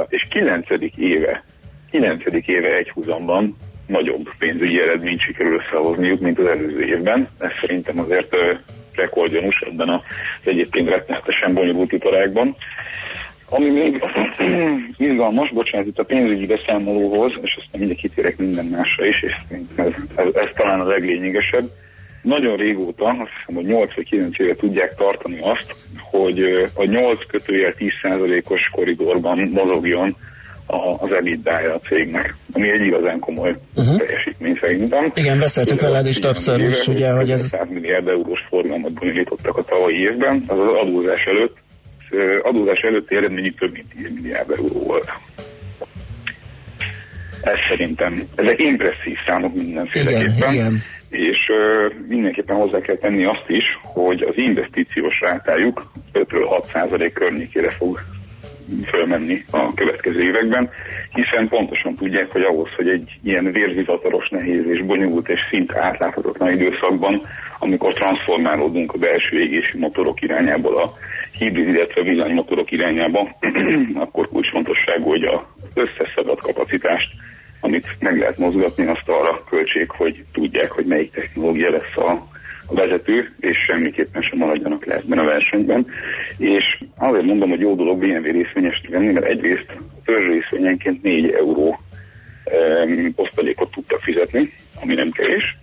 [0.09, 0.67] és 9.
[0.95, 1.43] éve,
[1.91, 2.23] 9.
[2.45, 3.57] éve egyhuzamban
[3.88, 7.27] nagyobb pénzügyi eredményt sikerül összehozniuk, mint az előző évben.
[7.39, 8.36] Ez szerintem azért
[8.95, 10.01] rekordjanus ebben az
[10.43, 12.55] egyébként rettenetesen bonyolult iparágban.
[13.49, 14.03] Ami még
[14.97, 19.36] izgalmas, bocsánat, itt a pénzügyi beszámolóhoz, és aztán mindig kitérek minden másra is, és
[19.75, 21.69] ez, ez, ez talán a leglényegesebb.
[22.22, 25.76] Nagyon régóta, azt hiszem, hogy 8 vagy 9 éve tudják tartani azt,
[26.11, 26.39] hogy
[26.74, 30.15] a 8 kötőjel 10%-os koridorban mozogjon
[30.99, 33.97] az ebitdája a cégnek, ami egy igazán komoly uh-huh.
[33.97, 35.11] teljesítmény szerintem.
[35.15, 37.47] Igen, beszéltük veled is többször is, ugye, hogy ez...
[37.47, 41.57] 100 milliárd eurós forgalmat bonyolítottak a tavalyi évben, az az adózás előtt,
[42.43, 45.09] adózás előtti eredményük több mint 10 milliárd euró volt.
[47.41, 50.36] Ez szerintem, ezek impresszív számok mindenféleképpen.
[50.38, 50.82] Igen, igen.
[51.10, 51.51] És
[52.07, 57.99] mindenképpen hozzá kell tenni azt is, hogy az investíciós rátájuk 5-ről 6 százalék környékére fog
[58.86, 60.70] fölmenni a következő években,
[61.14, 66.51] hiszen pontosan tudják, hogy ahhoz, hogy egy ilyen vérzivataros, nehéz és bonyolult és szinte átláthatatlan
[66.51, 67.22] időszakban,
[67.60, 70.93] amikor transformálódunk a belső égési motorok irányából a
[71.38, 73.36] hibrid, illetve villanymotorok irányába,
[74.03, 75.41] akkor kulcsfontosságú, hogy az
[75.74, 77.10] összes szabad kapacitást,
[77.60, 82.28] amit meg lehet mozgatni, azt arra költség, hogy tudják, hogy melyik technológia lesz a
[82.70, 85.88] a vezető, és semmiképpen sem maradjanak le ebben a versenyben.
[86.38, 89.68] És azért mondom, hogy jó dolog BMW részvényes venni, mert egyrészt
[90.05, 91.80] törzs részvényenként 4 euró
[92.86, 95.57] um, osztalékot tudtak fizetni, ami nem kevés.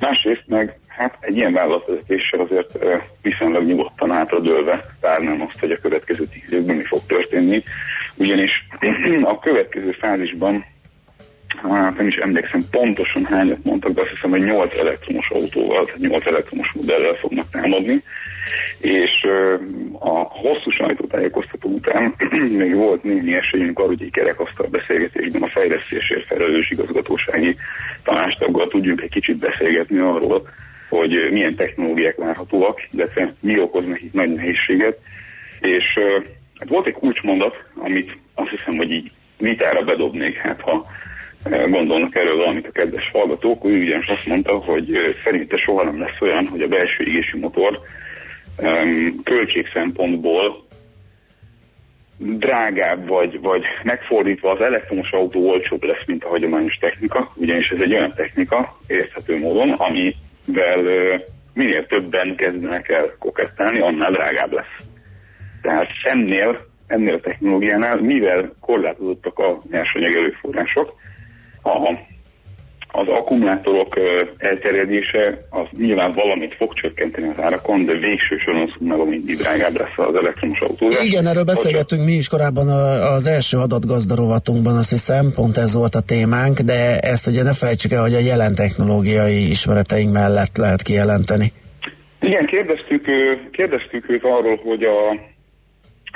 [0.00, 5.80] Másrészt meg hát egy ilyen vállalatvezetéssel azért uh, viszonylag nyugodtan hátradőlve várnám azt, hogy a
[5.80, 7.62] következő tíz évben mi fog történni,
[8.14, 8.66] ugyanis
[9.22, 10.64] a következő fázisban
[11.62, 16.00] hát nem is emlékszem pontosan hányat mondtak, de azt hiszem, hogy 8 elektromos autóval, tehát
[16.00, 18.02] 8 elektromos modellel fognak támadni,
[18.80, 19.26] és
[19.92, 22.14] a hosszú sajtótájékoztató után
[22.62, 27.56] még volt némi esélyünk arra, hogy egy kerekasztal beszélgetésben a fejlesztésért felelős igazgatósági
[28.02, 30.48] tanástaggal tudjunk egy kicsit beszélgetni arról,
[30.88, 34.98] hogy milyen technológiák várhatóak, illetve mi okoz nekik nagy nehézséget.
[35.60, 35.84] És
[36.58, 40.86] hát volt egy kulcsmondat, amit azt hiszem, hogy így vitára bedobnék, hát ha
[41.68, 46.20] gondolnak erről valamit a kedves hallgatók, ő ugyanis azt mondta, hogy szerinte soha nem lesz
[46.20, 47.80] olyan, hogy a belső égési motor
[49.24, 50.64] költség szempontból
[52.18, 57.80] drágább, vagy, vagy megfordítva az elektromos autó olcsóbb lesz, mint a hagyományos technika, ugyanis ez
[57.80, 60.80] egy olyan technika, érthető módon, amivel
[61.54, 64.76] minél többen kezdenek el kokettálni, annál drágább lesz.
[65.62, 70.94] Tehát ennél, ennél a technológiánál, mivel korlátozottak a nyersanyag erőforrások,
[71.66, 71.98] a,
[72.98, 73.96] az akkumulátorok
[74.38, 80.08] elterjedése az nyilván valamit fog csökkenteni az árakon, de végső soron meg mindig drágább lesz
[80.08, 80.88] az elektromos autó.
[81.02, 82.68] Igen, erről beszélgettünk mi is korábban
[83.14, 87.92] az első adatgazdarovatunkban, azt hiszem, pont ez volt a témánk, de ezt ugye ne felejtsük
[87.92, 91.52] el, hogy a jelen technológiai ismereteink mellett lehet kijelenteni.
[92.20, 93.06] Igen, kérdeztük,
[93.50, 95.10] kérdeztük őt arról, hogy a,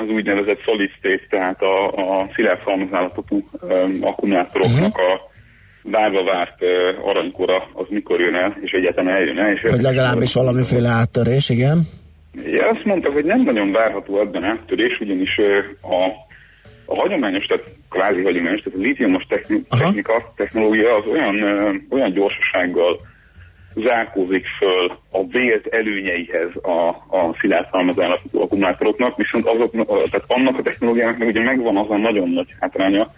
[0.03, 3.49] az úgynevezett solid state, tehát a, a szilárd halmazállapotú
[4.01, 5.13] akkumulátoroknak uh-huh.
[5.13, 5.30] a
[5.83, 6.59] várva várt
[7.05, 9.53] aranykora az mikor jön el, és egyáltalán eljön el.
[9.53, 11.89] És hogy legalábbis valamiféle áttörés, igen?
[12.45, 15.39] Ja, azt mondta, hogy nem nagyon várható ebben áttörés, ugyanis
[15.81, 16.05] a,
[16.85, 21.37] a hagyományos, tehát kvázi hagyományos, tehát a litiumos techni- technika, technológia az olyan,
[21.91, 23.01] olyan gyorsasággal
[23.75, 30.63] zárkózik föl a vélt előnyeihez a, a szilárd halmazállapotú akkumulátoroknak, viszont azok, tehát annak a
[30.63, 33.13] technológiának meg ugye megvan az a nagyon nagy hátránya,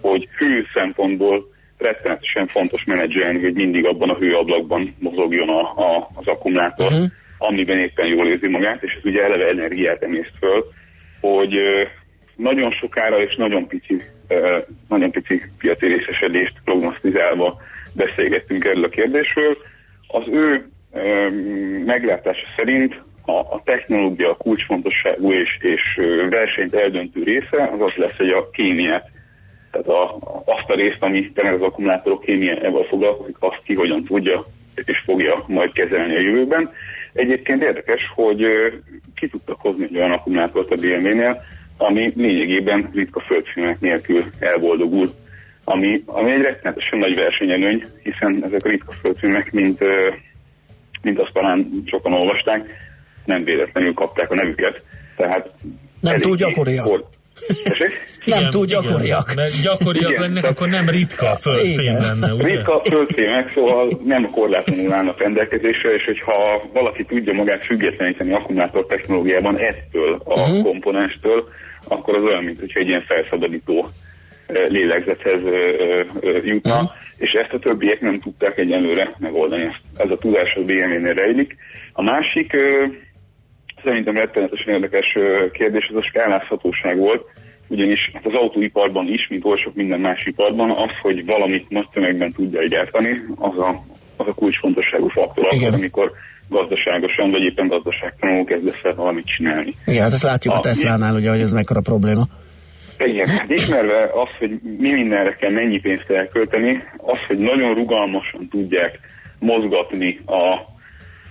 [0.00, 1.49] hogy hő szempontból
[1.80, 7.06] rettenetesen fontos menedzselni, hogy mindig abban a hőablakban mozogjon a, a, az akkumulátor, uh-huh.
[7.38, 10.64] amiben éppen jól érzi magát, és ez ugye eleve energiát emészt föl,
[11.20, 11.56] hogy
[12.36, 14.02] nagyon sokára és nagyon pici,
[14.88, 17.60] nagyon pici piaci részesedést prognosztizálva
[17.94, 19.56] beszélgettünk erről a kérdésről.
[20.06, 20.68] Az ő
[21.84, 26.00] meglátása szerint a, a technológia kulcsfontosságú és, és
[26.30, 29.10] versenyt eldöntő része az az lesz, hogy a kémiát
[29.70, 34.46] tehát a, azt a részt, ami tényleg az akkumulátorok kémiával foglalkozik, azt ki hogyan tudja
[34.84, 36.70] és fogja majd kezelni a jövőben.
[37.12, 38.42] Egyébként érdekes, hogy
[39.14, 41.42] ki tudtak hozni egy olyan akkumulátort a BMW-nél,
[41.76, 45.10] ami lényegében ritka földfilmek nélkül elboldogul,
[45.64, 49.84] ami, ami egy rettenetesen nagy versenyelőny, hiszen ezek a ritka földfilmek, mint,
[51.02, 52.66] mint azt talán sokan olvasták,
[53.24, 54.82] nem véletlenül kapták a nevüket.
[55.16, 55.50] Tehát
[56.00, 56.86] nem túl gyakoriak.
[56.86, 57.19] nem
[58.24, 59.30] igen, túl gyakoriak.
[59.30, 62.44] Igen, mert gyakoriak igen, lennek, akkor nem ritka földfém lenne, ugye?
[62.46, 69.58] Ritka földfémek, szóval nem korlátlanul állnak rendelkezésre, és hogyha valaki tudja magát függetleníteni akkumulátor technológiában
[69.58, 70.62] ettől a uh-huh.
[70.62, 71.48] komponenstől,
[71.88, 73.88] akkor az olyan, mint egy ilyen felszabadító
[74.68, 75.40] lélegzethez
[76.44, 76.90] jutna, uh-huh.
[77.16, 79.76] és ezt a többiek nem tudták egyenlőre megoldani.
[79.96, 81.56] Ez a tudás a BMW-nél rejlik.
[81.92, 82.56] A másik
[83.84, 85.16] szerintem rettenetesen érdekes
[85.52, 87.24] kérdés, ez a skálázhatóság volt,
[87.68, 91.88] ugyanis hát az autóiparban is, mint oly sok minden más iparban, az, hogy valamit nagy
[91.92, 93.84] tömegben tudja gyártani, az a,
[94.16, 96.12] az a kulcsfontosságú faktor, akkor, amikor
[96.48, 99.74] gazdaságosan, vagy éppen gazdaságtalanul kezdesz el valamit csinálni.
[99.86, 102.22] Igen, hát ezt látjuk a, a Tesla-nál, ugye, hogy ez mekkora probléma.
[102.98, 108.48] Igen, hát ismerve azt, hogy mi mindenre kell mennyi pénzt elkölteni, az, hogy nagyon rugalmasan
[108.50, 108.98] tudják
[109.38, 110.70] mozgatni a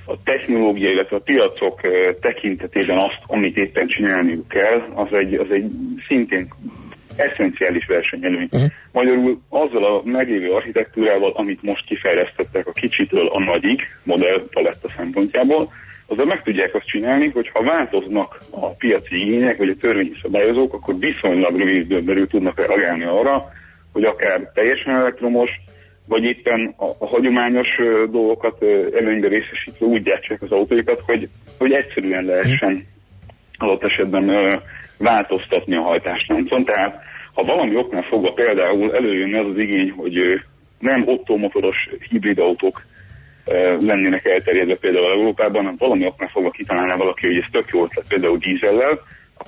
[0.10, 1.82] a technológia, illetve a piacok
[2.22, 5.72] tekintetében azt, amit éppen csinálniuk kell, az egy, az egy
[6.08, 6.48] szintén
[7.16, 8.48] eszenciális versenyelőny.
[8.52, 8.70] Uh-huh.
[8.92, 15.72] Magyarul azzal a meglévő architektúrával, amit most kifejlesztettek a kicsitől a nagyig, modell paletta szempontjából,
[16.06, 20.74] azzal meg tudják azt csinálni, hogy ha változnak a piaci igények, vagy a törvényi szabályozók,
[20.74, 23.52] akkor viszonylag rövid időn belül tudnak reagálni arra,
[23.94, 25.50] hogy akár teljesen elektromos,
[26.10, 27.68] vagy éppen a, a hagyományos
[28.12, 28.64] dolgokat
[29.00, 32.86] előnybe részesítve úgy gyártsák az autóikat, hogy, hogy egyszerűen lehessen
[33.58, 34.60] adott esetben
[34.98, 36.64] változtatni a hajtásláncon.
[36.64, 37.02] Tehát
[37.34, 40.42] ha valami oknál fogva például előjön az az igény, hogy
[40.80, 42.86] nem ottomotoros hibrid autók
[43.80, 48.06] lennének elterjedve például Európában, hanem valami oknál fogva kitalálná valaki, hogy ez tök jó ötlet
[48.08, 49.00] például dízellel,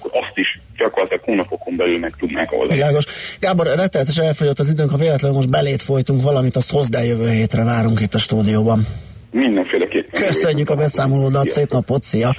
[0.02, 2.74] akkor azt is gyakorlatilag hónapokon belül meg tudnánk oldani.
[2.74, 3.06] Világos.
[3.40, 7.30] Gábor, rettenetes elfogyott az időnk, ha véletlenül most belét folytunk valamit, azt hozd el jövő
[7.30, 8.88] hétre, várunk itt a stúdióban.
[9.32, 10.22] Mindenféleképpen.
[10.22, 12.36] Köszönjük a beszámolódat, szép napot, szia!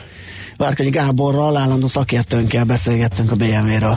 [0.57, 3.97] Várkagy Gáborral, állandó szakértőnkkel beszélgettünk a BMW-ről.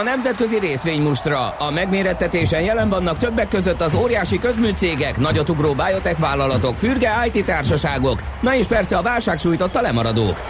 [0.00, 1.48] A nemzetközi részvénymustra.
[1.48, 8.22] A megmérettetésen jelen vannak többek között az óriási közműcégek, nagyotugró biotech vállalatok, fürge IT társaságok,
[8.40, 10.40] na és persze a válság sújtotta lemaradók.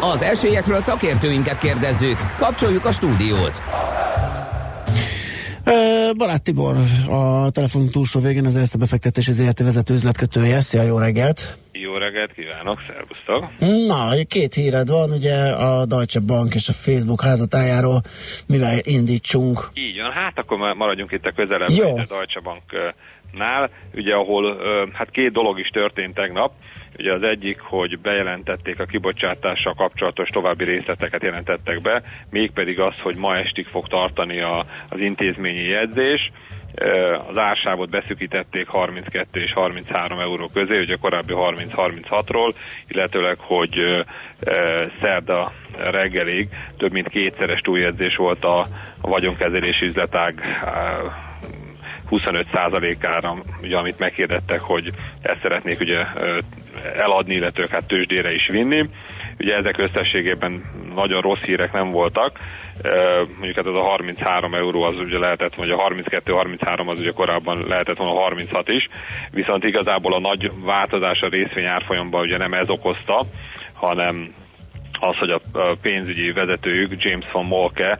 [0.00, 2.18] Az esélyekről szakértőinket kérdezzük.
[2.36, 3.62] Kapcsoljuk a stúdiót.
[6.16, 6.76] Barát Tibor,
[7.08, 10.60] a telefonunk túlsó végén az Erste befektetési ZRT vezető üzletkötője.
[10.60, 11.58] Szia, jó reggelt!
[12.60, 13.50] Kívánok, szervusztok!
[13.86, 18.00] Na, két híred van, ugye a Deutsche Bank és a Facebook házatájáról,
[18.46, 19.58] mivel indítsunk.
[19.74, 21.96] Így van, hát akkor maradjunk itt a közelebb Jó.
[21.96, 24.56] a Deutsche Banknál, ugye ahol
[24.92, 26.52] hát két dolog is történt tegnap.
[26.98, 33.16] Ugye az egyik, hogy bejelentették a kibocsátással kapcsolatos további részleteket jelentettek be, mégpedig az, hogy
[33.16, 36.30] ma estig fog tartani a, az intézményi jegyzés,
[37.28, 42.54] az ársávot beszűkítették 32 és 33 euró közé, ugye korábbi 30-36-ról,
[42.88, 44.04] illetőleg, hogy
[45.02, 48.58] szerda reggelig több mint kétszeres túljegyzés volt a,
[49.00, 50.42] a vagyonkezelési üzletág
[52.10, 54.90] 25%-ára, ugye, amit meghirdettek, hogy
[55.20, 56.04] ezt szeretnék ugye
[56.96, 58.88] eladni, illetve hát tőzsdére is vinni.
[59.38, 60.62] Ugye ezek összességében
[60.94, 62.38] nagyon rossz hírek nem voltak,
[63.28, 67.66] mondjuk hát az a 33 euró az ugye lehetett, vagy a 32-33 az ugye korábban
[67.68, 68.88] lehetett volna 36 is,
[69.30, 73.22] viszont igazából a nagy változás a részvény árfolyamban ugye nem ez okozta,
[73.72, 74.34] hanem
[75.00, 75.40] az, hogy a
[75.82, 77.98] pénzügyi vezetőjük, James von Molke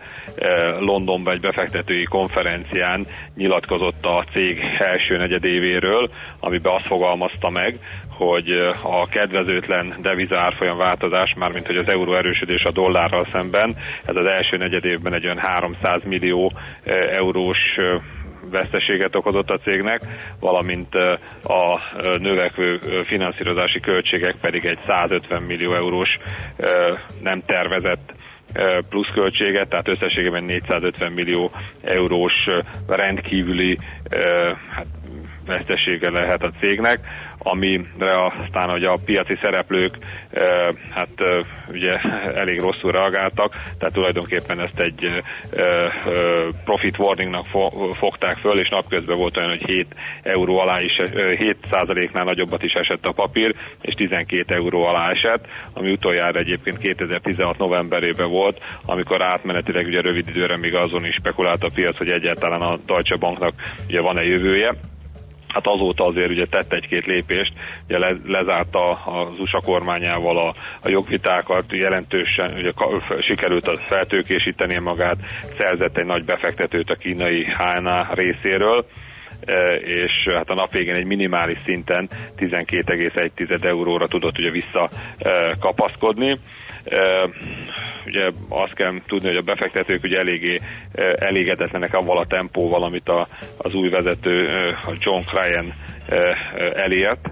[0.79, 3.07] Londonban egy befektetői konferencián
[3.37, 6.11] nyilatkozott a cég első negyedévéről,
[6.41, 7.79] amiben azt fogalmazta meg,
[8.21, 8.51] hogy
[8.83, 14.27] a kedvezőtlen deviza árfolyam változás, mármint hogy az euró erősödés a dollárral szemben, ez az
[14.27, 16.53] első negyedévben egy olyan 300 millió
[17.11, 17.59] eurós
[18.51, 20.01] veszteséget okozott a cégnek,
[20.41, 20.95] valamint
[21.43, 21.79] a
[22.19, 26.19] növekvő finanszírozási költségek pedig egy 150 millió eurós
[27.23, 28.13] nem tervezett
[28.89, 31.51] pluszköltséget, tehát összességében 450 millió
[31.83, 32.33] eurós
[32.87, 33.79] rendkívüli
[34.71, 34.87] hát,
[35.47, 37.01] vesztesége lehet a cégnek
[37.43, 39.99] amire aztán hogy a piaci szereplők
[40.91, 41.11] hát
[41.69, 41.97] ugye
[42.35, 45.23] elég rosszul reagáltak, tehát tulajdonképpen ezt egy
[46.65, 47.47] profit warningnak
[47.99, 49.87] fogták föl, és napközben volt olyan, hogy 7
[50.23, 50.97] euró alá is,
[51.39, 56.79] 7 százaléknál nagyobbat is esett a papír, és 12 euró alá esett, ami utoljára egyébként
[56.79, 62.09] 2016 novemberében volt, amikor átmenetileg ugye rövid időre még azon is spekulált a piac, hogy
[62.09, 63.55] egyáltalán a Deutsche Banknak
[63.89, 64.75] ugye van-e jövője
[65.53, 67.53] hát azóta azért ugye tett egy-két lépést,
[67.89, 72.73] ugye le, lezárta az USA kormányával a, a jogvitákat, jelentősen ugye
[73.21, 75.17] sikerült a feltőkésíteni magát,
[75.59, 78.87] szerzett egy nagy befektetőt a kínai HNA részéről,
[79.45, 86.37] e, és hát a nap végén egy minimális szinten 12,1 euróra tudott ugye visszakapaszkodni.
[88.07, 90.61] Ugye azt kell tudni, hogy a befektetők ugye eléggé
[91.17, 94.49] elégedetlenek avval a tempóval, amit a, az új vezető
[94.99, 95.75] John Cryan
[96.75, 97.31] elért.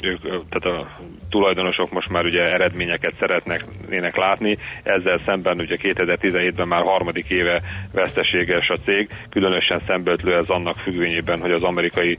[0.00, 6.82] Ők, tehát a tulajdonosok most már ugye eredményeket szeretnének látni, ezzel szemben ugye 2017-ben már
[6.82, 12.18] harmadik éve veszteséges a cég, különösen szembeötlő ez annak függvényében, hogy az amerikai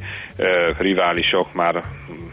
[0.78, 1.84] riválisok már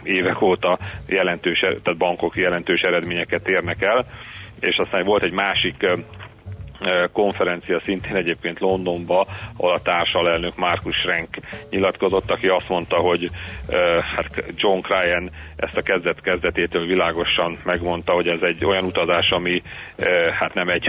[0.02, 4.06] évek óta jelentős, tehát bankok jelentős eredményeket érnek el,
[4.60, 5.86] és aztán volt egy másik
[7.12, 11.36] konferencia szintén egyébként Londonba, ahol a társalelnök Markus Schrenk
[11.70, 13.30] nyilatkozott, aki azt mondta, hogy
[14.16, 19.62] hát John Cryan ezt a kezdet kezdetétől világosan megmondta, hogy ez egy olyan utazás, ami
[20.38, 20.88] hát nem egy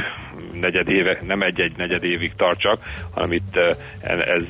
[0.54, 2.80] negyed éve, nem egy-egy negyed évig tart csak,
[3.14, 3.56] hanem itt
[4.02, 4.44] ez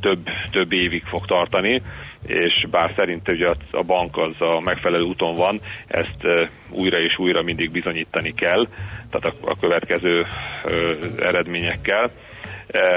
[0.00, 1.82] több, több évig fog tartani
[2.26, 7.42] és bár szerint ugye a bank az a megfelelő úton van, ezt újra és újra
[7.42, 8.68] mindig bizonyítani kell,
[9.10, 10.26] tehát a, következő
[11.18, 12.10] eredményekkel.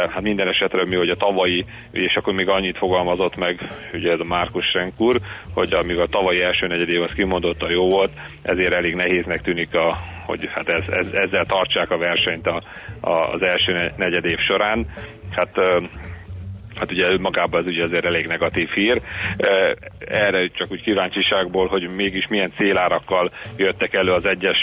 [0.09, 4.19] Hát minden esetre mi, hogy a tavalyi, és akkor még annyit fogalmazott meg, ugye ez
[4.19, 5.19] a Márkus Senkur,
[5.53, 8.11] hogy amíg a tavalyi első negyedév az kimondotta jó volt,
[8.41, 12.63] ezért elég nehéznek tűnik, a, hogy hát ez, ez, ezzel tartsák a versenyt a,
[12.99, 14.85] a, az első negyedév során.
[15.29, 15.57] Hát
[16.79, 19.01] hát ugye önmagában ez ugye azért elég negatív hír.
[19.99, 24.57] Erre csak úgy kíváncsiságból, hogy mégis milyen célárakkal jöttek elő az egyes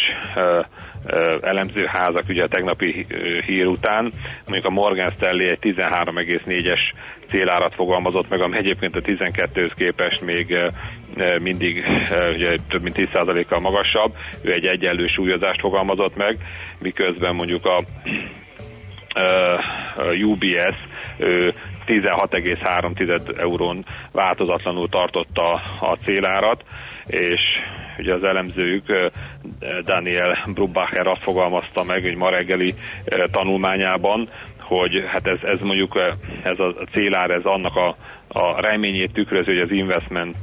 [1.41, 3.07] elemzőházak ugye a tegnapi
[3.47, 4.13] hír után.
[4.45, 6.81] Mondjuk a Morgan Stanley egy 13,4-es
[7.31, 10.57] célárat fogalmazott meg, ami egyébként a 12-höz képest még
[11.43, 11.85] mindig
[12.35, 14.15] ugye, több mint 10%-kal magasabb.
[14.43, 16.37] Ő egy egyenlő súlyozást fogalmazott meg,
[16.79, 17.83] miközben mondjuk a
[20.25, 20.77] UBS
[21.87, 26.65] 16,3 eurón változatlanul tartotta a célárat,
[27.07, 27.41] és
[27.99, 29.11] ugye az elemzőjük
[29.85, 32.75] Daniel Brubacher azt fogalmazta meg, hogy ma reggeli
[33.31, 34.29] tanulmányában,
[34.61, 36.01] hogy hát ez, ez mondjuk
[36.43, 37.97] ez a célár, ez annak a,
[38.29, 40.37] a reményét tükröző, hogy az investment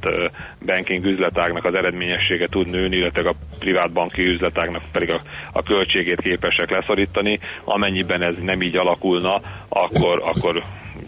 [0.65, 5.21] banking üzletágnak az eredményessége tud nőni, illetve a privát banki üzletágnak pedig a,
[5.51, 7.39] a költségét képesek leszorítani.
[7.63, 10.63] Amennyiben ez nem így alakulna, akkor, akkor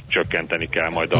[0.07, 1.19] csökkenteni kell majd a,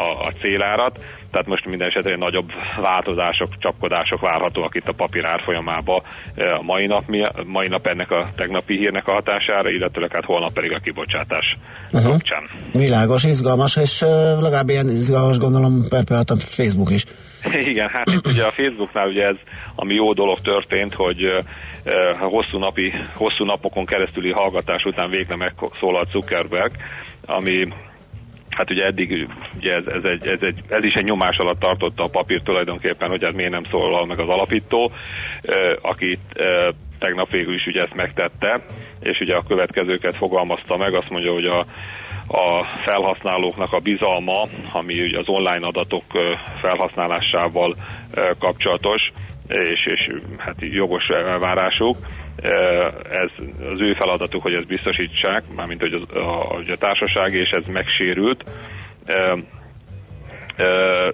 [0.00, 1.04] a, a célárat.
[1.30, 2.50] Tehát most minden esetre nagyobb
[2.80, 6.02] változások, csapkodások várhatóak itt a papír árfolyamában
[6.34, 7.04] e, a mai nap,
[7.44, 11.56] mai nap ennek a tegnapi hírnek a hatására, illetőleg hát holnap pedig a kibocsátás
[11.92, 12.10] uh-huh.
[12.10, 12.42] kapcsán.
[12.72, 14.08] Világos, izgalmas, és uh,
[14.40, 17.04] legalább ilyen izgalmas gondolom per a Facebook is.
[17.72, 19.36] Igen, hát itt ugye a Facebooknál ugye ez,
[19.74, 21.44] ami jó dolog történt, hogy uh,
[22.18, 26.72] hosszú, napi, hosszú napokon keresztüli hallgatás után végre megszólalt Zuckerberg,
[27.26, 27.68] ami
[28.60, 32.04] hát ugye eddig ugye ez, ez, egy, ez, egy, ez is egy nyomás alatt tartotta
[32.04, 34.92] a papír tulajdonképpen, hogy ez miért nem szólal meg az alapító,
[35.80, 36.20] akit
[36.98, 38.60] tegnap végül is ugye ezt megtette,
[39.00, 41.58] és ugye a következőket fogalmazta meg, azt mondja, hogy a,
[42.26, 44.42] a felhasználóknak a bizalma,
[44.72, 46.04] ami ugye az online adatok
[46.62, 47.76] felhasználásával
[48.38, 49.10] kapcsolatos,
[49.48, 51.96] és, és hát jogos elvárásuk,
[53.10, 53.30] ez
[53.72, 58.44] az ő feladatuk, hogy ezt biztosítsák, mármint hogy a, a, a társaság, és ez megsérült.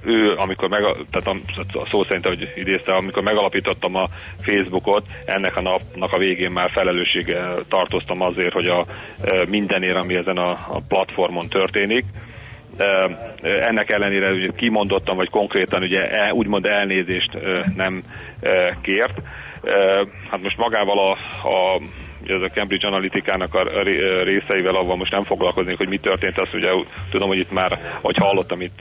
[0.05, 1.41] Ő, amikor meg, tehát
[1.73, 4.09] a szó szerint, hogy idézte, amikor megalapítottam a
[4.41, 8.87] Facebookot, ennek a napnak a végén már felelőssége tartoztam azért, hogy a
[9.49, 12.05] mindenért, ami ezen a, a platformon történik,
[13.43, 17.39] ennek ellenére ugye kimondottam, vagy konkrétan ugye el, úgymond elnézést
[17.77, 18.03] nem
[18.83, 19.23] kért,
[20.31, 21.11] Hát most magával a,
[21.49, 21.81] a
[22.27, 23.83] ez a Cambridge Analytica-nak a
[24.23, 26.69] részeivel, avval most nem foglalkoznék, hogy mi történt, azt ugye
[27.11, 28.79] tudom, hogy itt már, hogy hallottam itt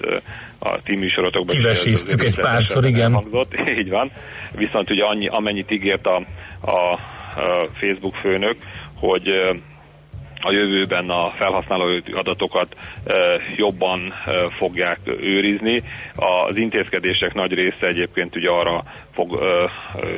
[0.59, 1.55] a tíműsorotokban.
[1.55, 3.13] Kiveséztük egy párszor, igen.
[3.13, 4.11] Hangzott, így van.
[4.55, 6.21] Viszont ugye annyi, amennyit ígért a,
[6.61, 6.93] a,
[7.41, 8.55] a Facebook főnök,
[8.99, 9.27] hogy
[10.41, 12.75] a jövőben a felhasználói adatokat
[13.55, 14.13] jobban
[14.57, 15.83] fogják őrizni.
[16.15, 18.83] Az intézkedések nagy része egyébként ugye arra
[19.15, 19.39] fog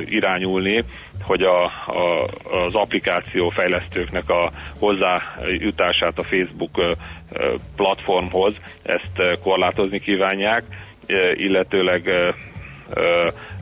[0.04, 0.84] irányulni,
[1.22, 6.96] hogy a, a, az applikáció fejlesztőknek a hozzájutását a Facebook
[7.76, 10.62] platformhoz ezt korlátozni kívánják,
[11.34, 12.10] illetőleg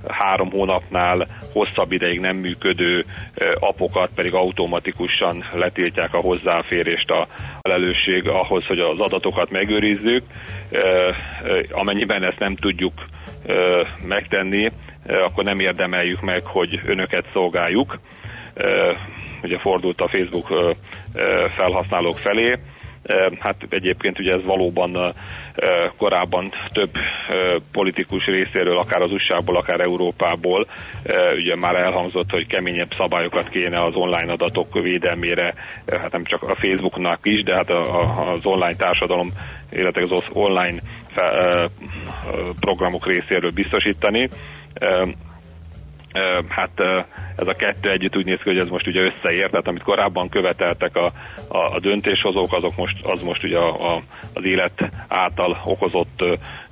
[0.08, 3.04] három hónapnál hosszabb ideig nem működő
[3.58, 7.26] apokat pedig automatikusan letiltják a hozzáférést a,
[7.66, 10.22] felelősség ahhoz, hogy az adatokat megőrizzük.
[11.70, 12.92] Amennyiben ezt nem tudjuk
[14.06, 14.70] megtenni,
[15.08, 17.98] akkor nem érdemeljük meg, hogy önöket szolgáljuk.
[19.42, 20.76] Ugye fordult a Facebook
[21.56, 22.58] felhasználók felé.
[23.38, 25.14] Hát egyébként ugye ez valóban
[25.96, 26.90] korábban több
[27.72, 30.66] politikus részéről, akár az USA-ból, akár Európából,
[31.36, 35.54] ugye már elhangzott, hogy keményebb szabályokat kéne az online adatok védelmére,
[35.86, 39.32] hát nem csak a Facebooknak is, de hát az online társadalom,
[39.72, 40.80] illetve az online
[42.60, 44.28] programok részéről biztosítani
[46.48, 46.80] hát
[47.36, 50.28] ez a kettő együtt úgy néz ki, hogy ez most ugye összeér, tehát amit korábban
[50.28, 51.12] követeltek a,
[51.48, 54.02] a, a döntéshozók, azok most, az most ugye a, a,
[54.34, 56.22] az élet által okozott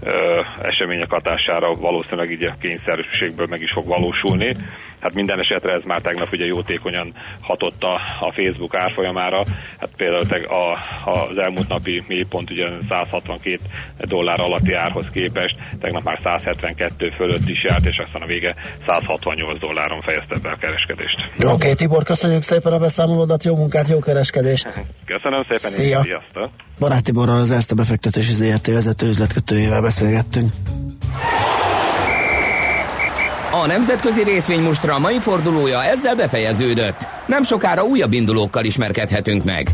[0.01, 4.57] ö, események hatására valószínűleg így a kényszerűségből meg is fog valósulni.
[5.05, 9.45] Hát minden esetre ez már tegnap ugye jótékonyan hatott a, a Facebook árfolyamára.
[9.79, 10.73] Hát például a,
[11.11, 13.59] az elmúlt napi mélypont ugye 162
[13.99, 18.55] dollár alatti árhoz képest, tegnap már 172 fölött is járt, és aztán a vége
[18.87, 21.17] 168 dolláron fejezte be a kereskedést.
[21.37, 24.69] Oké, okay, Tibor, köszönjük szépen a beszámolódat, jó munkát, jó kereskedést!
[25.15, 25.99] Köszönöm szépen, Szia.
[25.99, 26.51] és sziasztok!
[26.79, 30.51] Barát Tiborral az Erste befektetési ZRT vezető üzletkötőjével beszélgettünk.
[33.63, 37.07] A nemzetközi részvénymustra mai fordulója ezzel befejeződött.
[37.27, 39.71] Nem sokára újabb indulókkal ismerkedhetünk meg.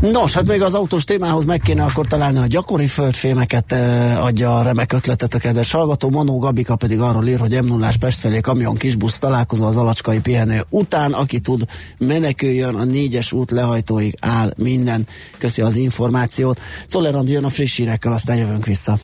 [0.00, 4.58] Nos, hát még az autós témához meg kéne akkor találni a gyakori földfémeket eh, adja
[4.58, 6.10] a remek ötletet a kedves hallgató.
[6.10, 10.20] Manó Gabika pedig arról ír, hogy m 0 Pest felé kamion kisbusz találkozó az alacskai
[10.20, 11.64] pihenő után, aki tud
[11.98, 15.06] meneküljön a négyes út lehajtóig áll minden.
[15.38, 16.60] Köszi az információt.
[16.86, 18.96] Czoller jön a friss hírekkel, aztán jövünk vissza.